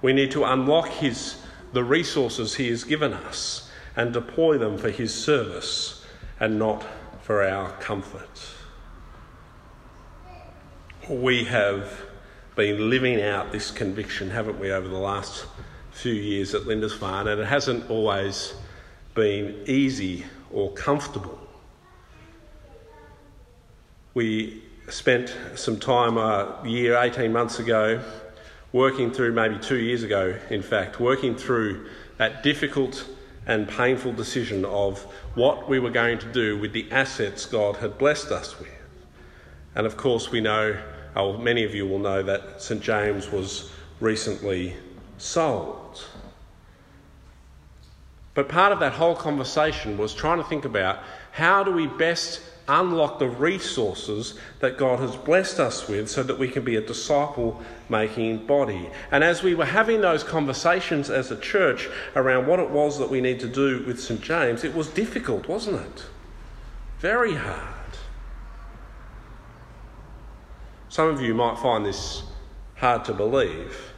We 0.00 0.12
need 0.12 0.30
to 0.32 0.44
unlock 0.44 0.88
His, 0.88 1.36
the 1.72 1.84
resources 1.84 2.54
He 2.54 2.68
has 2.68 2.84
given 2.84 3.12
us 3.12 3.70
and 3.96 4.12
deploy 4.12 4.58
them 4.58 4.78
for 4.78 4.90
His 4.90 5.14
service 5.14 6.04
and 6.40 6.58
not 6.58 6.84
for 7.22 7.42
our 7.42 7.70
comfort 7.72 8.40
we 11.08 11.44
have 11.44 12.06
been 12.54 12.88
living 12.88 13.20
out 13.20 13.50
this 13.50 13.70
conviction, 13.70 14.30
haven't 14.30 14.58
we, 14.58 14.70
over 14.70 14.86
the 14.86 14.98
last 14.98 15.46
few 15.90 16.12
years 16.12 16.54
at 16.54 16.66
Lindisfarne, 16.66 17.28
and 17.28 17.40
it 17.40 17.46
hasn't 17.46 17.90
always 17.90 18.54
been 19.14 19.62
easy 19.66 20.24
or 20.52 20.72
comfortable. 20.72 21.38
We 24.14 24.62
spent 24.88 25.34
some 25.54 25.78
time 25.78 26.18
uh, 26.18 26.62
a 26.62 26.68
year, 26.68 26.96
18 26.96 27.32
months 27.32 27.58
ago, 27.58 28.02
working 28.72 29.10
through, 29.10 29.32
maybe 29.32 29.58
two 29.58 29.78
years 29.78 30.02
ago, 30.02 30.38
in 30.50 30.62
fact, 30.62 31.00
working 31.00 31.36
through 31.36 31.88
that 32.18 32.42
difficult 32.42 33.06
and 33.46 33.68
painful 33.68 34.12
decision 34.12 34.64
of 34.64 35.02
what 35.34 35.68
we 35.68 35.78
were 35.78 35.90
going 35.90 36.18
to 36.18 36.32
do 36.32 36.58
with 36.58 36.72
the 36.72 36.90
assets 36.92 37.46
God 37.46 37.76
had 37.76 37.98
blessed 37.98 38.30
us 38.30 38.58
with. 38.58 38.68
And 39.74 39.86
of 39.86 39.96
course, 39.96 40.30
we 40.30 40.40
know 40.40 40.78
Oh, 41.14 41.36
many 41.36 41.62
of 41.64 41.74
you 41.74 41.86
will 41.86 41.98
know 41.98 42.22
that 42.22 42.62
St 42.62 42.80
James 42.80 43.30
was 43.30 43.70
recently 44.00 44.74
sold. 45.18 46.02
But 48.34 48.48
part 48.48 48.72
of 48.72 48.80
that 48.80 48.94
whole 48.94 49.14
conversation 49.14 49.98
was 49.98 50.14
trying 50.14 50.38
to 50.38 50.44
think 50.44 50.64
about 50.64 51.00
how 51.32 51.62
do 51.64 51.72
we 51.72 51.86
best 51.86 52.40
unlock 52.68 53.18
the 53.18 53.28
resources 53.28 54.38
that 54.60 54.78
God 54.78 55.00
has 55.00 55.16
blessed 55.16 55.60
us 55.60 55.88
with 55.88 56.08
so 56.08 56.22
that 56.22 56.38
we 56.38 56.48
can 56.48 56.64
be 56.64 56.76
a 56.76 56.80
disciple 56.80 57.60
making 57.88 58.46
body. 58.46 58.88
And 59.10 59.22
as 59.22 59.42
we 59.42 59.54
were 59.54 59.66
having 59.66 60.00
those 60.00 60.22
conversations 60.24 61.10
as 61.10 61.30
a 61.30 61.36
church 61.36 61.88
around 62.14 62.46
what 62.46 62.60
it 62.60 62.70
was 62.70 62.98
that 62.98 63.10
we 63.10 63.20
need 63.20 63.40
to 63.40 63.48
do 63.48 63.84
with 63.86 64.00
St 64.00 64.20
James, 64.20 64.64
it 64.64 64.74
was 64.74 64.88
difficult, 64.88 65.48
wasn't 65.48 65.80
it? 65.84 66.04
Very 67.00 67.34
hard. 67.34 67.68
Some 70.88 71.08
of 71.08 71.20
you 71.20 71.34
might 71.34 71.58
find 71.58 71.84
this 71.84 72.22
hard 72.76 73.04
to 73.06 73.14
believe, 73.14 73.91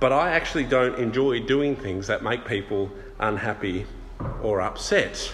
but 0.00 0.12
I 0.12 0.30
actually 0.30 0.64
don't 0.64 0.98
enjoy 0.98 1.40
doing 1.40 1.74
things 1.76 2.06
that 2.06 2.22
make 2.22 2.46
people 2.46 2.90
unhappy 3.18 3.86
or 4.42 4.60
upset. 4.60 5.32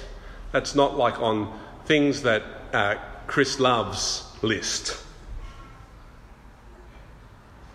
That's 0.52 0.74
not 0.74 0.96
like 0.96 1.20
on 1.20 1.58
things 1.84 2.22
that 2.22 2.42
uh, 2.72 2.96
Chris 3.26 3.60
loves 3.60 4.24
list. 4.42 5.02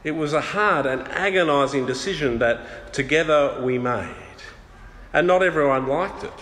It 0.03 0.11
was 0.11 0.33
a 0.33 0.41
hard 0.41 0.85
and 0.85 1.01
agonising 1.09 1.85
decision 1.85 2.39
that 2.39 2.93
together 2.93 3.61
we 3.61 3.77
made. 3.77 4.15
And 5.11 5.27
not 5.27 5.43
everyone 5.43 5.87
liked 5.87 6.23
it, 6.23 6.33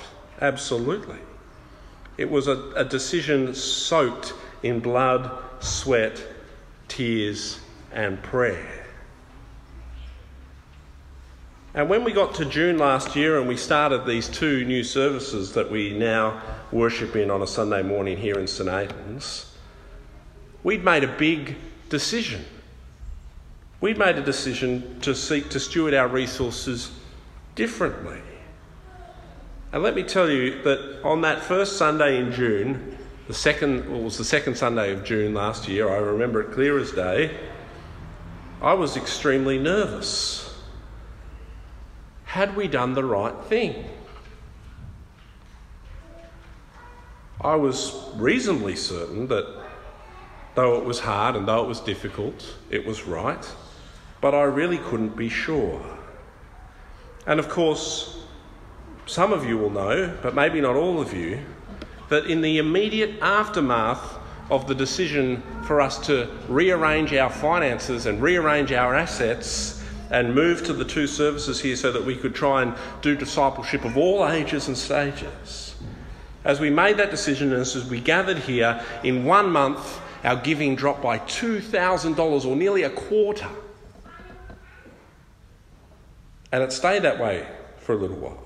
absolutely. 0.41 1.19
It 2.17 2.29
was 2.29 2.47
a, 2.47 2.71
a 2.75 2.85
decision 2.85 3.53
soaked 3.55 4.33
in 4.63 4.79
blood 4.79 5.31
sweat, 5.59 6.21
tears, 6.87 7.59
and 7.91 8.21
prayer. 8.21 8.86
And 11.77 11.87
when 11.89 12.03
we 12.03 12.11
got 12.11 12.33
to 12.33 12.45
June 12.45 12.79
last 12.79 13.15
year 13.15 13.37
and 13.37 13.47
we 13.47 13.55
started 13.55 14.03
these 14.03 14.27
two 14.27 14.65
new 14.65 14.83
services 14.83 15.53
that 15.53 15.69
we 15.69 15.93
now 15.93 16.41
worship 16.71 17.15
in 17.15 17.29
on 17.29 17.43
a 17.43 17.47
Sunday 17.47 17.83
morning 17.83 18.17
here 18.17 18.39
in 18.39 18.47
St 18.47 18.67
Aidan's, 18.67 19.53
we'd 20.63 20.83
made 20.83 21.03
a 21.03 21.17
big 21.19 21.55
decision. 21.89 22.43
We'd 23.79 23.99
made 23.99 24.15
a 24.15 24.23
decision 24.23 24.99
to 25.01 25.13
seek 25.13 25.49
to 25.49 25.59
steward 25.59 25.93
our 25.93 26.07
resources 26.07 26.89
differently. 27.53 28.21
And 29.71 29.83
let 29.83 29.93
me 29.93 30.01
tell 30.01 30.31
you 30.31 30.63
that 30.63 31.03
on 31.03 31.21
that 31.21 31.43
first 31.43 31.77
Sunday 31.77 32.17
in 32.17 32.31
June, 32.31 32.97
the 33.27 33.35
second 33.35 33.87
well, 33.87 34.01
was 34.01 34.17
the 34.17 34.25
second 34.25 34.57
Sunday 34.57 34.91
of 34.93 35.03
June 35.03 35.35
last 35.35 35.67
year. 35.67 35.93
I 35.93 35.97
remember 35.97 36.41
it 36.41 36.53
clear 36.53 36.79
as 36.79 36.91
day. 36.91 37.37
I 38.63 38.73
was 38.73 38.97
extremely 38.97 39.59
nervous. 39.59 40.46
Had 42.37 42.55
we 42.55 42.67
done 42.67 42.93
the 42.93 43.03
right 43.03 43.33
thing? 43.45 43.83
I 47.41 47.55
was 47.55 47.95
reasonably 48.13 48.75
certain 48.75 49.25
that 49.29 49.47
though 50.53 50.77
it 50.77 50.85
was 50.85 50.99
hard 50.99 51.35
and 51.35 51.47
though 51.47 51.63
it 51.63 51.67
was 51.67 51.79
difficult, 51.79 52.45
it 52.69 52.85
was 52.85 53.07
right, 53.07 53.43
but 54.21 54.35
I 54.35 54.43
really 54.43 54.77
couldn't 54.77 55.17
be 55.17 55.29
sure. 55.29 55.83
And 57.25 57.39
of 57.39 57.49
course, 57.49 58.23
some 59.07 59.33
of 59.33 59.43
you 59.43 59.57
will 59.57 59.71
know, 59.71 60.15
but 60.21 60.35
maybe 60.35 60.61
not 60.61 60.75
all 60.75 61.01
of 61.01 61.15
you, 61.15 61.39
that 62.09 62.27
in 62.27 62.41
the 62.41 62.59
immediate 62.59 63.19
aftermath 63.19 64.19
of 64.51 64.67
the 64.67 64.75
decision 64.75 65.41
for 65.63 65.81
us 65.81 65.97
to 66.05 66.29
rearrange 66.47 67.15
our 67.15 67.31
finances 67.31 68.05
and 68.05 68.21
rearrange 68.21 68.71
our 68.71 68.93
assets 68.93 69.76
and 70.09 70.33
move 70.33 70.63
to 70.65 70.73
the 70.73 70.85
two 70.85 71.07
services 71.07 71.59
here 71.59 71.75
so 71.75 71.91
that 71.91 72.05
we 72.05 72.15
could 72.15 72.33
try 72.33 72.61
and 72.61 72.73
do 73.01 73.15
discipleship 73.15 73.85
of 73.85 73.97
all 73.97 74.27
ages 74.27 74.67
and 74.67 74.77
stages. 74.77 75.75
As 76.43 76.59
we 76.59 76.69
made 76.69 76.97
that 76.97 77.11
decision 77.11 77.51
and 77.51 77.61
as 77.61 77.89
we 77.89 77.99
gathered 77.99 78.39
here, 78.39 78.81
in 79.03 79.25
one 79.25 79.51
month, 79.51 79.99
our 80.23 80.35
giving 80.35 80.75
dropped 80.75 81.01
by 81.01 81.19
$2,000 81.19 82.45
or 82.45 82.55
nearly 82.55 82.83
a 82.83 82.89
quarter. 82.89 83.49
And 86.51 86.63
it 86.63 86.71
stayed 86.71 87.03
that 87.03 87.19
way 87.19 87.45
for 87.77 87.93
a 87.93 87.97
little 87.97 88.15
while. 88.15 88.43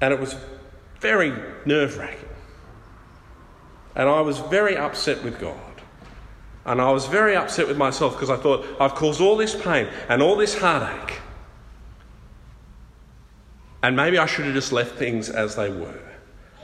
And 0.00 0.12
it 0.12 0.20
was 0.20 0.36
very 1.00 1.32
nerve 1.66 1.98
wracking. 1.98 2.28
And 3.94 4.08
I 4.08 4.20
was 4.20 4.38
very 4.38 4.76
upset 4.76 5.22
with 5.22 5.38
God. 5.40 5.67
And 6.68 6.82
I 6.82 6.90
was 6.92 7.06
very 7.06 7.34
upset 7.34 7.66
with 7.66 7.78
myself 7.78 8.12
because 8.12 8.28
I 8.28 8.36
thought, 8.36 8.62
I've 8.78 8.94
caused 8.94 9.22
all 9.22 9.38
this 9.38 9.54
pain 9.54 9.88
and 10.10 10.20
all 10.20 10.36
this 10.36 10.58
heartache. 10.58 11.18
And 13.82 13.96
maybe 13.96 14.18
I 14.18 14.26
should 14.26 14.44
have 14.44 14.52
just 14.52 14.70
left 14.70 14.96
things 14.96 15.30
as 15.30 15.56
they 15.56 15.70
were. 15.70 15.98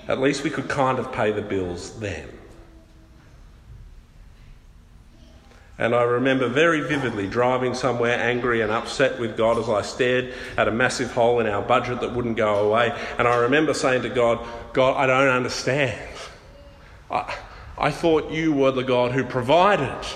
At 0.07 0.21
least 0.21 0.45
we 0.45 0.51
could 0.51 0.69
kind 0.69 0.99
of 0.99 1.11
pay 1.11 1.33
the 1.33 1.41
bills 1.41 1.99
then. 2.01 2.29
And 5.79 5.95
I 5.95 6.03
remember 6.03 6.49
very 6.49 6.83
vividly 6.83 7.27
driving 7.27 7.73
somewhere 7.73 8.19
angry 8.19 8.61
and 8.61 8.71
upset 8.71 9.19
with 9.19 9.39
God 9.39 9.57
as 9.57 9.71
I 9.71 9.81
stared 9.81 10.35
at 10.59 10.69
a 10.69 10.71
massive 10.71 11.13
hole 11.13 11.41
in 11.41 11.47
our 11.47 11.63
budget 11.63 12.03
that 12.03 12.15
wouldn't 12.15 12.37
go 12.37 12.69
away. 12.69 12.95
And 13.19 13.27
I 13.27 13.37
remember 13.37 13.73
saying 13.73 14.03
to 14.03 14.11
God, 14.11 14.47
God, 14.75 14.99
I 14.99 15.07
don't 15.07 15.35
understand. 15.35 15.99
I, 17.11 17.35
I 17.77 17.91
thought 17.91 18.31
you 18.31 18.53
were 18.53 18.71
the 18.71 18.83
God 18.83 19.13
who 19.13 19.25
provided. 19.25 20.07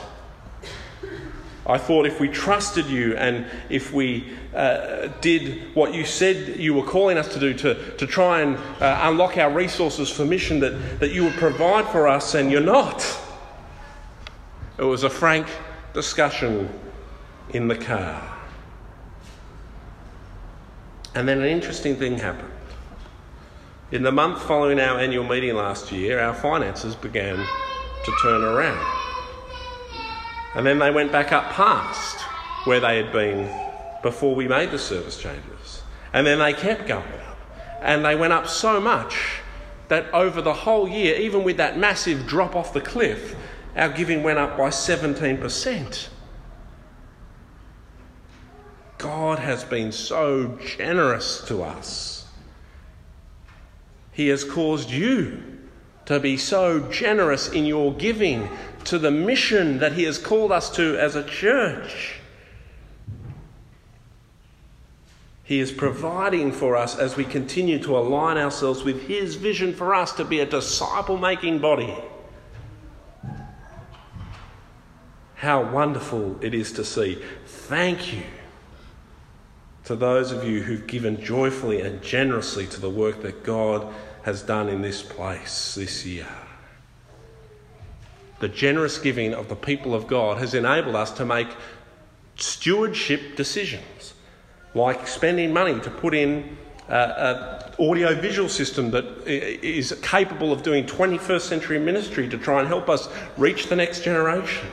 I 1.67 1.77
thought 1.77 2.07
if 2.07 2.19
we 2.19 2.29
trusted 2.29 2.87
you 2.87 3.15
and 3.17 3.47
if 3.69 3.93
we 3.93 4.33
uh, 4.55 5.09
did 5.21 5.75
what 5.75 5.93
you 5.93 6.05
said 6.05 6.59
you 6.59 6.73
were 6.73 6.85
calling 6.85 7.19
us 7.19 7.33
to 7.35 7.39
do 7.39 7.53
to, 7.53 7.97
to 7.97 8.07
try 8.07 8.41
and 8.41 8.57
uh, 8.81 9.01
unlock 9.03 9.37
our 9.37 9.51
resources 9.51 10.09
for 10.09 10.25
mission, 10.25 10.61
that, 10.61 11.01
that 11.01 11.11
you 11.11 11.25
would 11.25 11.35
provide 11.35 11.87
for 11.89 12.09
us, 12.09 12.35
and 12.35 12.51
you're 12.51 12.63
not. 12.63 13.05
It 14.79 14.85
was 14.85 15.03
a 15.03 15.11
frank 15.11 15.47
discussion 15.93 16.71
in 17.51 17.69
the 17.69 17.77
car. 17.77 18.37
And 21.15 21.29
then 21.29 21.41
an 21.41 21.49
interesting 21.49 21.97
thing 21.97 22.19
happened. 22.19 22.53
In 23.91 24.03
the 24.03 24.13
month 24.13 24.43
following 24.43 24.79
our 24.81 24.99
annual 24.99 25.25
meeting 25.25 25.55
last 25.55 25.91
year, 25.91 26.21
our 26.21 26.35
finances 26.35 26.95
began 26.95 27.37
to 27.39 28.13
turn 28.23 28.45
around. 28.45 28.87
And 30.55 30.67
then 30.67 30.79
they 30.79 30.91
went 30.91 31.11
back 31.11 31.33
up 31.33 31.45
past 31.53 32.21
where 32.67 32.81
they 32.81 33.03
had 33.03 33.11
been 33.13 33.51
before 34.03 34.35
we 34.35 34.47
made 34.47 34.73
the 34.73 34.79
service 34.79 35.19
changes. 35.19 35.83
And 36.13 36.27
then 36.27 36.39
they 36.39 36.53
kept 36.53 36.87
going 36.87 37.03
up. 37.03 37.39
And 37.81 38.05
they 38.05 38.15
went 38.15 38.35
up 38.35 38.47
so 38.47 38.79
much 38.79 39.41
that 39.89 40.13
over 40.13 40.43
the 40.43 40.53
whole 40.53 40.87
year, 40.87 41.17
even 41.17 41.43
with 41.43 41.57
that 41.57 41.79
massive 41.79 42.27
drop 42.27 42.55
off 42.55 42.75
the 42.75 42.83
cliff, 42.83 43.37
our 43.75 43.89
giving 43.89 44.23
went 44.23 44.39
up 44.39 44.59
by 44.59 44.69
17%. 44.69 46.09
God 48.99 49.39
has 49.39 49.65
been 49.65 49.93
so 49.93 50.59
generous 50.77 51.43
to 51.47 51.63
us. 51.63 52.18
He 54.19 54.27
has 54.31 54.43
caused 54.43 54.91
you 54.91 55.41
to 56.07 56.19
be 56.19 56.37
so 56.37 56.81
generous 56.91 57.49
in 57.49 57.65
your 57.65 57.95
giving 57.95 58.49
to 58.83 58.99
the 58.99 59.13
mission 59.13 59.79
that 59.79 59.93
He 59.93 60.03
has 60.03 60.19
called 60.19 60.51
us 60.51 60.75
to 60.75 60.99
as 60.99 61.15
a 61.15 61.23
church. 61.23 62.17
He 65.45 65.61
is 65.61 65.71
providing 65.71 66.51
for 66.51 66.77
us 66.77 66.99
as 66.99 67.17
we 67.17 67.25
continue 67.25 67.81
to 67.85 67.97
align 67.97 68.39
ourselves 68.39 68.83
with 68.83 69.03
His 69.03 69.37
vision 69.37 69.73
for 69.73 69.95
us 69.95 70.11
to 70.15 70.25
be 70.25 70.41
a 70.41 70.47
disciple 70.47 71.17
making 71.17 71.61
body. 71.61 71.97
How 75.37 75.63
wonderful 75.63 76.45
it 76.45 76.55
is 76.55 76.73
to 76.73 76.85
see. 76.85 77.23
Thank 77.47 78.13
you 78.13 78.25
to 79.89 79.97
those 79.97 80.33
of 80.33 80.45
you 80.45 80.63
who've 80.63 80.87
given 80.87 81.19
joyfully 81.19 81.81
and 81.81 82.03
generously 82.03 82.67
to 82.67 82.79
the 82.79 82.91
work 82.91 83.23
that 83.23 83.43
God 83.43 83.87
has 84.23 84.43
done 84.43 84.69
in 84.69 84.83
this 84.83 85.03
place 85.03 85.77
this 85.77 86.05
year. 86.05 86.29
The 88.41 88.51
generous 88.51 88.99
giving 88.99 89.33
of 89.33 89.49
the 89.49 89.57
people 89.57 89.95
of 89.95 90.07
God 90.07 90.37
has 90.37 90.53
enabled 90.53 90.95
us 90.95 91.11
to 91.13 91.25
make 91.25 91.49
stewardship 92.37 93.35
decisions, 93.35 94.13
like 94.75 95.07
spending 95.09 95.55
money 95.55 95.81
to 95.81 95.91
put 95.91 96.13
in 96.13 96.59
an 96.89 97.73
audio 97.81 98.15
visual 98.15 98.51
system 98.51 98.91
that 98.91 99.07
is 99.27 99.99
capable 100.03 100.53
of 100.53 100.63
doing 100.63 100.85
21st 100.85 101.41
century 101.41 101.79
ministry 101.79 102.29
to 102.29 102.37
try 102.37 102.59
and 102.59 102.69
help 102.69 102.91
us 102.91 103.09
reach 103.39 103.69
the 103.69 103.77
next 103.77 104.05
generation. 104.05 104.69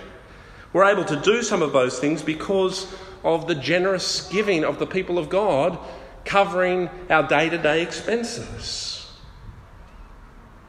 We're 0.74 0.91
able 0.91 1.05
to 1.05 1.15
do 1.15 1.41
some 1.41 1.62
of 1.62 1.72
those 1.72 2.00
things 2.00 2.22
because 2.22 2.93
of 3.25 3.48
the 3.48 3.55
generous 3.55 4.29
giving 4.29 4.63
of 4.63 4.79
the 4.79 4.86
people 4.86 5.17
of 5.17 5.27
God 5.27 5.77
covering 6.24 6.89
our 7.10 7.27
day 7.27 7.50
to 7.50 7.58
day 7.58 7.82
expenses. 7.82 9.12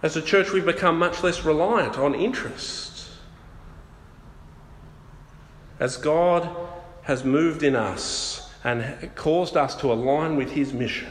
As 0.02 0.16
a 0.16 0.22
church, 0.22 0.52
we've 0.52 0.64
become 0.64 0.98
much 0.98 1.22
less 1.22 1.44
reliant 1.44 1.98
on 1.98 2.14
interest. 2.14 3.08
As 5.78 5.96
God 5.96 6.48
has 7.02 7.24
moved 7.24 7.62
in 7.62 7.76
us 7.76 8.50
and 8.64 9.14
caused 9.14 9.56
us 9.56 9.74
to 9.76 9.92
align 9.92 10.36
with 10.36 10.50
His 10.50 10.72
mission, 10.72 11.10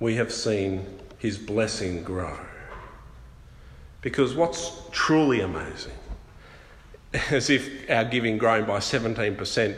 we 0.00 0.16
have 0.16 0.32
seen 0.32 0.84
His 1.18 1.38
blessing 1.38 2.02
grow. 2.02 2.36
Because 4.00 4.34
what's 4.34 4.82
truly 4.92 5.40
amazing, 5.40 5.92
as 7.30 7.50
if 7.50 7.88
our 7.90 8.04
giving 8.04 8.38
growing 8.38 8.64
by 8.64 8.78
17% 8.78 9.76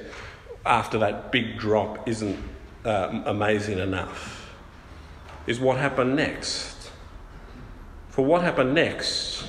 after 0.67 0.99
that 0.99 1.33
big 1.33 1.59
drop 1.59 2.09
isn't 2.09 2.39
uh, 2.85 3.23
amazing 3.27 3.79
enough, 3.79 4.53
is 5.47 5.61
what 5.61 5.79
happened 5.79 6.17
next. 6.17 6.91
For 8.09 8.25
what 8.25 8.43
happened 8.43 8.75
next 8.75 9.45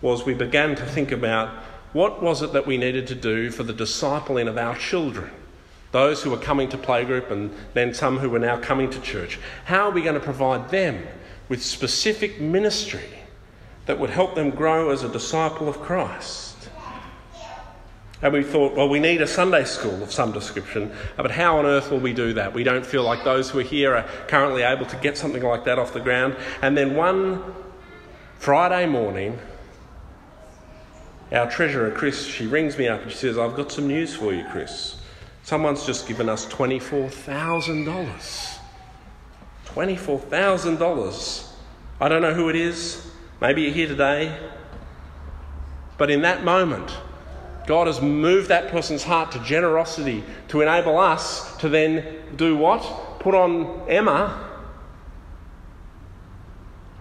was 0.00 0.24
we 0.24 0.34
began 0.34 0.74
to 0.76 0.86
think 0.86 1.10
about 1.10 1.48
what 1.92 2.22
was 2.22 2.42
it 2.42 2.52
that 2.52 2.66
we 2.66 2.76
needed 2.76 3.06
to 3.08 3.14
do 3.14 3.50
for 3.50 3.62
the 3.62 3.74
discipling 3.74 4.48
of 4.48 4.56
our 4.56 4.76
children, 4.76 5.30
those 5.90 6.22
who 6.22 6.30
were 6.30 6.38
coming 6.38 6.68
to 6.68 6.78
playgroup 6.78 7.30
and 7.30 7.50
then 7.74 7.92
some 7.92 8.18
who 8.18 8.30
were 8.30 8.38
now 8.38 8.58
coming 8.58 8.90
to 8.90 9.00
church. 9.00 9.38
How 9.64 9.88
are 9.88 9.90
we 9.90 10.02
going 10.02 10.14
to 10.14 10.20
provide 10.20 10.70
them 10.70 11.06
with 11.48 11.62
specific 11.62 12.40
ministry 12.40 13.18
that 13.88 13.98
would 13.98 14.10
help 14.10 14.34
them 14.34 14.50
grow 14.50 14.90
as 14.90 15.02
a 15.02 15.08
disciple 15.08 15.68
of 15.68 15.80
Christ. 15.80 16.57
And 18.20 18.32
we 18.32 18.42
thought, 18.42 18.74
well, 18.74 18.88
we 18.88 18.98
need 18.98 19.22
a 19.22 19.28
Sunday 19.28 19.64
school 19.64 20.02
of 20.02 20.12
some 20.12 20.32
description, 20.32 20.90
uh, 21.16 21.22
but 21.22 21.30
how 21.30 21.58
on 21.58 21.66
earth 21.66 21.90
will 21.90 22.00
we 22.00 22.12
do 22.12 22.32
that? 22.34 22.52
We 22.52 22.64
don't 22.64 22.84
feel 22.84 23.04
like 23.04 23.22
those 23.22 23.50
who 23.50 23.60
are 23.60 23.62
here 23.62 23.94
are 23.94 24.02
currently 24.26 24.62
able 24.62 24.86
to 24.86 24.96
get 24.96 25.16
something 25.16 25.42
like 25.42 25.64
that 25.64 25.78
off 25.78 25.92
the 25.92 26.00
ground. 26.00 26.36
And 26.60 26.76
then 26.76 26.96
one 26.96 27.42
Friday 28.38 28.86
morning, 28.86 29.38
our 31.30 31.48
treasurer, 31.48 31.92
Chris, 31.92 32.26
she 32.26 32.46
rings 32.46 32.76
me 32.76 32.88
up 32.88 33.02
and 33.02 33.12
she 33.12 33.18
says, 33.18 33.38
I've 33.38 33.54
got 33.54 33.70
some 33.70 33.86
news 33.86 34.16
for 34.16 34.32
you, 34.32 34.44
Chris. 34.50 34.96
Someone's 35.44 35.86
just 35.86 36.08
given 36.08 36.28
us 36.28 36.46
$24,000. 36.46 38.58
$24,000. 39.66 41.48
I 42.00 42.08
don't 42.08 42.22
know 42.22 42.34
who 42.34 42.48
it 42.48 42.56
is. 42.56 43.08
Maybe 43.40 43.62
you're 43.62 43.72
here 43.72 43.86
today, 43.86 44.36
but 45.96 46.10
in 46.10 46.22
that 46.22 46.42
moment, 46.42 46.90
God 47.68 47.86
has 47.86 48.00
moved 48.00 48.48
that 48.48 48.68
person's 48.68 49.04
heart 49.04 49.32
to 49.32 49.38
generosity 49.40 50.24
to 50.48 50.62
enable 50.62 50.98
us 50.98 51.54
to 51.58 51.68
then 51.68 52.02
do 52.34 52.56
what? 52.56 52.80
Put 53.20 53.34
on 53.34 53.86
Emma, 53.86 54.42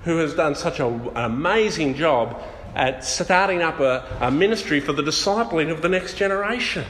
who 0.04 0.18
has 0.18 0.34
done 0.34 0.56
such 0.56 0.82
a, 0.82 0.88
an 0.88 1.16
amazing 1.16 1.96
job 1.96 2.44
at 2.76 3.06
starting 3.06 3.62
up 3.62 3.80
a, 3.80 4.18
a 4.20 4.30
ministry 4.30 4.82
for 4.82 4.92
the 4.92 5.02
discipling 5.02 5.72
of 5.72 5.82
the 5.82 5.88
next 5.88 6.16
generation. 6.18 6.84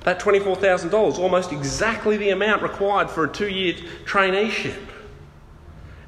That 0.00 0.20
$24,000, 0.20 1.18
almost 1.18 1.52
exactly 1.52 2.18
the 2.18 2.28
amount 2.28 2.60
required 2.60 3.08
for 3.08 3.24
a 3.24 3.28
two 3.32 3.48
year 3.48 3.72
traineeship. 4.04 4.76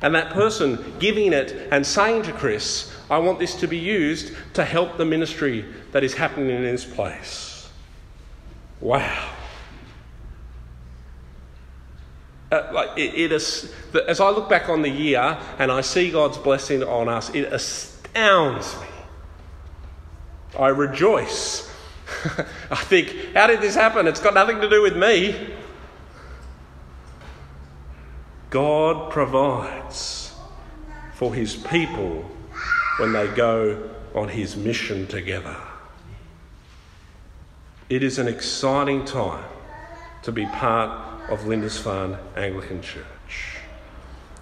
And 0.03 0.15
that 0.15 0.35
person 0.35 0.97
giving 0.99 1.33
it 1.33 1.69
and 1.73 1.87
saying 1.87 2.25
to 2.25 2.33
Chris, 2.35 2.95
I 3.11 3.19
want 3.19 3.39
this 3.39 3.55
to 3.57 3.67
be 3.67 3.79
used 3.79 4.35
to 4.55 4.65
help 4.65 4.97
the 4.97 5.05
ministry 5.05 5.65
that 5.93 6.05
is 6.05 6.15
happening 6.15 6.51
in 6.51 6.63
this 6.63 6.85
place. 6.85 7.69
Wow. 8.81 9.35
Uh, 12.51 12.71
like 12.73 12.99
it, 12.99 13.15
it 13.15 13.33
is, 13.33 13.75
as 14.07 14.21
I 14.21 14.31
look 14.31 14.49
back 14.49 14.69
on 14.69 14.83
the 14.83 14.89
year 14.89 15.39
and 15.59 15.71
I 15.71 15.81
see 15.81 16.11
God's 16.11 16.39
blessing 16.39 16.83
on 16.83 17.09
us, 17.09 17.35
it 17.35 17.53
astounds 17.53 18.75
me. 18.81 18.87
I 20.59 20.69
rejoice. 20.69 21.71
I 22.71 22.77
think, 22.77 23.35
how 23.35 23.47
did 23.47 23.61
this 23.61 23.75
happen? 23.75 24.07
It's 24.07 24.21
got 24.21 24.35
nothing 24.35 24.61
to 24.61 24.69
do 24.69 24.83
with 24.83 24.97
me. 24.97 25.55
God 28.51 29.11
provides 29.11 30.35
for 31.15 31.35
his 31.35 31.55
people 31.55 32.31
when 32.99 33.13
they 33.13 33.27
go 33.29 33.91
on 34.15 34.29
his 34.29 34.57
mission 34.57 35.07
together. 35.07 35.57
It 37.89 38.03
is 38.03 38.19
an 38.19 38.29
exciting 38.29 39.05
time 39.05 39.45
to 40.23 40.33
be 40.33 40.47
part 40.47 41.31
of 41.31 41.47
Lindisfarne 41.47 42.19
Anglican 42.37 42.83
Church. 42.83 43.57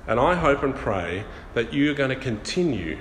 And 0.07 0.19
I 0.19 0.35
hope 0.35 0.63
and 0.63 0.75
pray 0.75 1.25
that 1.55 1.73
you're 1.73 1.95
going 1.95 2.11
to 2.11 2.17
continue 2.17 2.99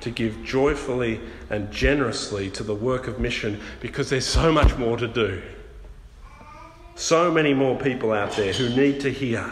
to 0.00 0.10
give 0.10 0.42
joyfully 0.44 1.20
and 1.50 1.70
generously 1.70 2.50
to 2.50 2.62
the 2.62 2.74
work 2.74 3.06
of 3.06 3.20
mission 3.20 3.60
because 3.80 4.10
there's 4.10 4.26
so 4.26 4.52
much 4.52 4.76
more 4.76 4.96
to 4.96 5.08
do. 5.08 5.42
So 6.94 7.30
many 7.30 7.54
more 7.54 7.78
people 7.78 8.12
out 8.12 8.32
there 8.32 8.52
who 8.52 8.68
need 8.70 9.00
to 9.00 9.10
hear 9.10 9.50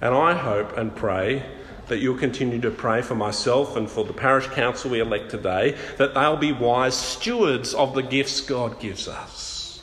and 0.00 0.14
I 0.14 0.34
hope 0.34 0.76
and 0.76 0.94
pray 0.94 1.44
that 1.88 1.98
you'll 1.98 2.18
continue 2.18 2.60
to 2.60 2.70
pray 2.70 3.02
for 3.02 3.14
myself 3.14 3.76
and 3.76 3.90
for 3.90 4.04
the 4.04 4.12
parish 4.12 4.46
council 4.48 4.90
we 4.90 5.00
elect 5.00 5.30
today, 5.30 5.76
that 5.96 6.14
they'll 6.14 6.36
be 6.36 6.52
wise 6.52 6.96
stewards 6.96 7.74
of 7.74 7.94
the 7.94 8.02
gifts 8.02 8.40
God 8.40 8.78
gives 8.80 9.08
us. 9.08 9.82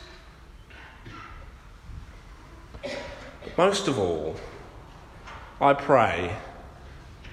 Most 3.58 3.88
of 3.88 3.98
all, 3.98 4.36
I 5.62 5.74
pray 5.74 6.36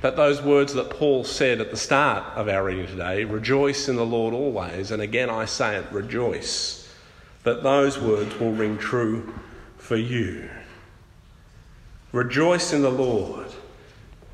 that 0.02 0.16
those 0.16 0.42
words 0.42 0.74
that 0.74 0.90
Paul 0.90 1.24
said 1.24 1.60
at 1.60 1.70
the 1.70 1.76
start 1.76 2.24
of 2.36 2.48
our 2.48 2.64
reading 2.64 2.86
today, 2.86 3.24
rejoice 3.24 3.88
in 3.88 3.96
the 3.96 4.06
Lord 4.06 4.34
always, 4.34 4.90
and 4.90 5.02
again 5.02 5.30
I 5.30 5.44
say 5.44 5.76
it, 5.76 5.86
rejoice, 5.92 6.92
that 7.44 7.62
those 7.62 7.98
words 7.98 8.38
will 8.38 8.52
ring 8.52 8.78
true 8.78 9.32
for 9.76 9.96
you. 9.96 10.48
Rejoice 12.12 12.72
in 12.72 12.82
the 12.82 12.90
Lord 12.90 13.48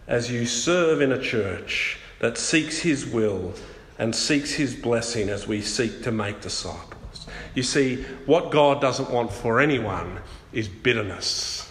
as 0.09 0.31
you 0.31 0.47
serve 0.47 1.01
in 1.01 1.13
a 1.13 1.21
church 1.21 1.99
that 2.19 2.37
seeks 2.37 2.81
His 2.81 3.07
will 3.07 3.53
and 3.99 4.15
seeks 4.15 4.53
His 4.53 4.75
blessing 4.75 5.29
as 5.29 5.47
we 5.47 5.61
seek 5.61 6.03
to 6.03 6.11
make 6.11 6.41
disciples. 6.41 7.27
You 7.55 7.63
see, 7.63 8.03
what 8.27 8.51
God 8.51 8.81
doesn't 8.81 9.11
want 9.11 9.33
for 9.33 9.61
anyone 9.61 10.19
is 10.53 10.67
bitterness. 10.67 11.71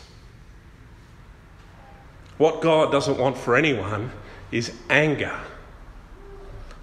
What 2.37 2.61
God 2.61 2.91
doesn't 2.91 3.17
want 3.17 3.37
for 3.37 3.55
anyone 3.55 4.11
is 4.51 4.71
anger. 4.89 5.35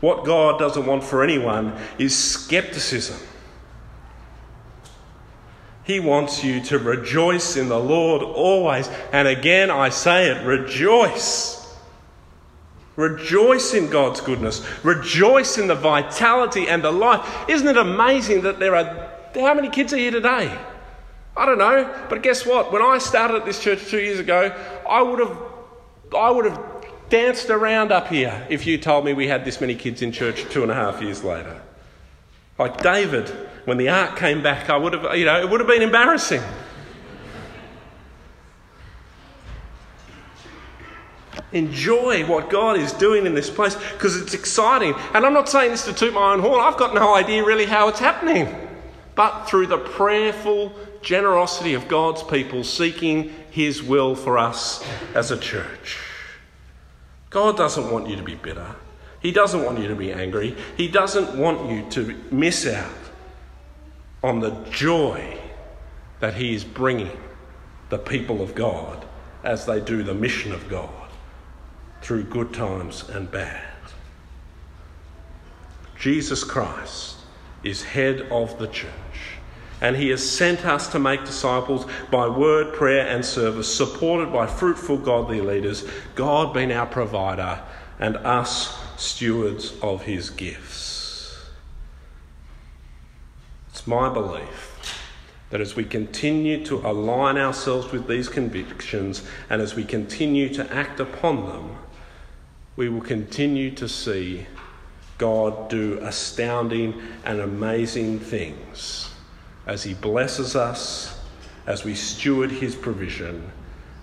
What 0.00 0.24
God 0.24 0.58
doesn't 0.58 0.84
want 0.84 1.04
for 1.04 1.22
anyone 1.22 1.78
is 1.98 2.16
skepticism. 2.16 3.16
He 5.84 6.00
wants 6.00 6.42
you 6.42 6.60
to 6.62 6.78
rejoice 6.78 7.56
in 7.56 7.68
the 7.68 7.78
Lord 7.78 8.22
always. 8.22 8.88
And 9.12 9.28
again, 9.28 9.70
I 9.70 9.90
say 9.90 10.30
it 10.30 10.46
rejoice. 10.46 11.60
Rejoice 12.96 13.74
in 13.74 13.90
God's 13.90 14.20
goodness. 14.20 14.64
Rejoice 14.84 15.58
in 15.58 15.66
the 15.66 15.74
vitality 15.74 16.68
and 16.68 16.82
the 16.82 16.92
life. 16.92 17.28
Isn't 17.48 17.68
it 17.68 17.76
amazing 17.76 18.42
that 18.42 18.58
there 18.58 18.74
are. 18.74 19.10
How 19.34 19.52
many 19.52 19.68
kids 19.68 19.92
are 19.92 19.98
here 19.98 20.12
today? 20.12 20.56
I 21.36 21.46
don't 21.46 21.58
know, 21.58 22.06
but 22.08 22.22
guess 22.22 22.46
what? 22.46 22.72
When 22.72 22.80
I 22.80 22.98
started 22.98 23.38
at 23.38 23.44
this 23.44 23.60
church 23.60 23.84
two 23.86 23.98
years 23.98 24.20
ago, 24.20 24.56
I 24.88 25.02
would 25.02 25.18
have, 25.18 25.36
I 26.16 26.30
would 26.30 26.44
have 26.44 26.60
danced 27.08 27.50
around 27.50 27.90
up 27.90 28.06
here 28.06 28.46
if 28.48 28.66
you 28.66 28.78
told 28.78 29.04
me 29.04 29.12
we 29.12 29.26
had 29.26 29.44
this 29.44 29.60
many 29.60 29.74
kids 29.74 30.00
in 30.00 30.12
church 30.12 30.44
two 30.50 30.62
and 30.62 30.70
a 30.70 30.74
half 30.74 31.02
years 31.02 31.24
later. 31.24 31.60
Like 32.56 32.80
David, 32.80 33.32
when 33.64 33.78
the 33.78 33.88
ark 33.88 34.18
came 34.18 34.42
back, 34.42 34.68
I 34.68 34.76
would 34.76 34.92
have, 34.92 35.16
you 35.16 35.24
know, 35.24 35.40
it 35.40 35.48
would 35.48 35.60
have 35.60 35.68
been 35.68 35.82
embarrassing. 35.82 36.42
Enjoy 41.52 42.26
what 42.26 42.50
God 42.50 42.76
is 42.78 42.92
doing 42.92 43.26
in 43.26 43.34
this 43.34 43.48
place 43.48 43.76
because 43.92 44.20
it's 44.20 44.34
exciting. 44.34 44.92
And 45.14 45.24
I'm 45.24 45.32
not 45.32 45.48
saying 45.48 45.70
this 45.70 45.84
to 45.84 45.92
toot 45.92 46.12
my 46.12 46.32
own 46.32 46.40
horn, 46.40 46.60
I've 46.60 46.76
got 46.76 46.94
no 46.94 47.14
idea 47.14 47.44
really 47.44 47.64
how 47.64 47.88
it's 47.88 48.00
happening. 48.00 48.52
But 49.14 49.44
through 49.44 49.68
the 49.68 49.78
prayerful 49.78 50.72
generosity 51.00 51.74
of 51.74 51.86
God's 51.86 52.22
people 52.24 52.64
seeking 52.64 53.32
His 53.50 53.82
will 53.82 54.16
for 54.16 54.36
us 54.36 54.84
as 55.14 55.30
a 55.30 55.38
church. 55.38 55.98
God 57.30 57.56
doesn't 57.56 57.90
want 57.90 58.08
you 58.08 58.16
to 58.16 58.22
be 58.22 58.34
bitter. 58.34 58.74
He 59.20 59.30
doesn't 59.30 59.64
want 59.64 59.78
you 59.78 59.88
to 59.88 59.96
be 59.96 60.12
angry. 60.12 60.56
He 60.76 60.88
doesn't 60.88 61.38
want 61.38 61.70
you 61.70 61.88
to 61.90 62.20
miss 62.30 62.66
out 62.66 63.03
on 64.24 64.40
the 64.40 64.50
joy 64.70 65.38
that 66.20 66.34
He 66.34 66.54
is 66.54 66.64
bringing 66.64 67.10
the 67.90 67.98
people 67.98 68.40
of 68.40 68.54
God 68.54 69.04
as 69.42 69.66
they 69.66 69.80
do 69.80 70.02
the 70.02 70.14
mission 70.14 70.50
of 70.52 70.66
God 70.70 71.10
through 72.00 72.24
good 72.24 72.54
times 72.54 73.06
and 73.10 73.30
bad. 73.30 73.62
Jesus 75.98 76.42
Christ 76.42 77.18
is 77.62 77.82
head 77.82 78.22
of 78.30 78.58
the 78.58 78.66
church, 78.68 78.90
and 79.82 79.96
he 79.96 80.08
has 80.08 80.26
sent 80.26 80.64
us 80.64 80.88
to 80.88 80.98
make 80.98 81.24
disciples 81.24 81.86
by 82.10 82.26
word, 82.26 82.74
prayer, 82.74 83.06
and 83.06 83.24
service, 83.24 83.74
supported 83.74 84.32
by 84.32 84.46
fruitful, 84.46 84.98
godly 84.98 85.40
leaders, 85.40 85.86
God 86.14 86.54
being 86.54 86.72
our 86.72 86.86
provider, 86.86 87.62
and 87.98 88.16
us 88.16 88.78
stewards 88.96 89.74
of 89.82 90.02
his 90.02 90.30
gifts. 90.30 90.93
My 93.86 94.08
belief 94.08 95.00
that 95.50 95.60
as 95.60 95.76
we 95.76 95.84
continue 95.84 96.64
to 96.64 96.78
align 96.78 97.36
ourselves 97.36 97.92
with 97.92 98.08
these 98.08 98.28
convictions 98.28 99.22
and 99.50 99.60
as 99.60 99.74
we 99.74 99.84
continue 99.84 100.48
to 100.54 100.74
act 100.74 101.00
upon 101.00 101.46
them, 101.46 101.76
we 102.76 102.88
will 102.88 103.02
continue 103.02 103.70
to 103.72 103.88
see 103.88 104.46
God 105.18 105.68
do 105.68 105.98
astounding 106.00 107.00
and 107.24 107.40
amazing 107.40 108.20
things 108.20 109.10
as 109.66 109.82
He 109.84 109.94
blesses 109.94 110.56
us, 110.56 111.20
as 111.66 111.84
we 111.84 111.94
steward 111.94 112.50
His 112.50 112.74
provision, 112.74 113.52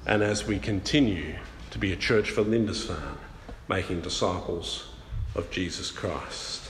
and 0.05 0.23
as 0.23 0.47
we 0.47 0.57
continue 0.57 1.35
to 1.71 1.79
be 1.79 1.91
a 1.91 1.97
church 1.97 2.31
for 2.31 2.43
Lindisfarne, 2.43 3.17
making 3.67 4.01
disciples 4.01 4.89
of 5.35 5.51
Jesus 5.51 5.91
Christ. 5.91 6.69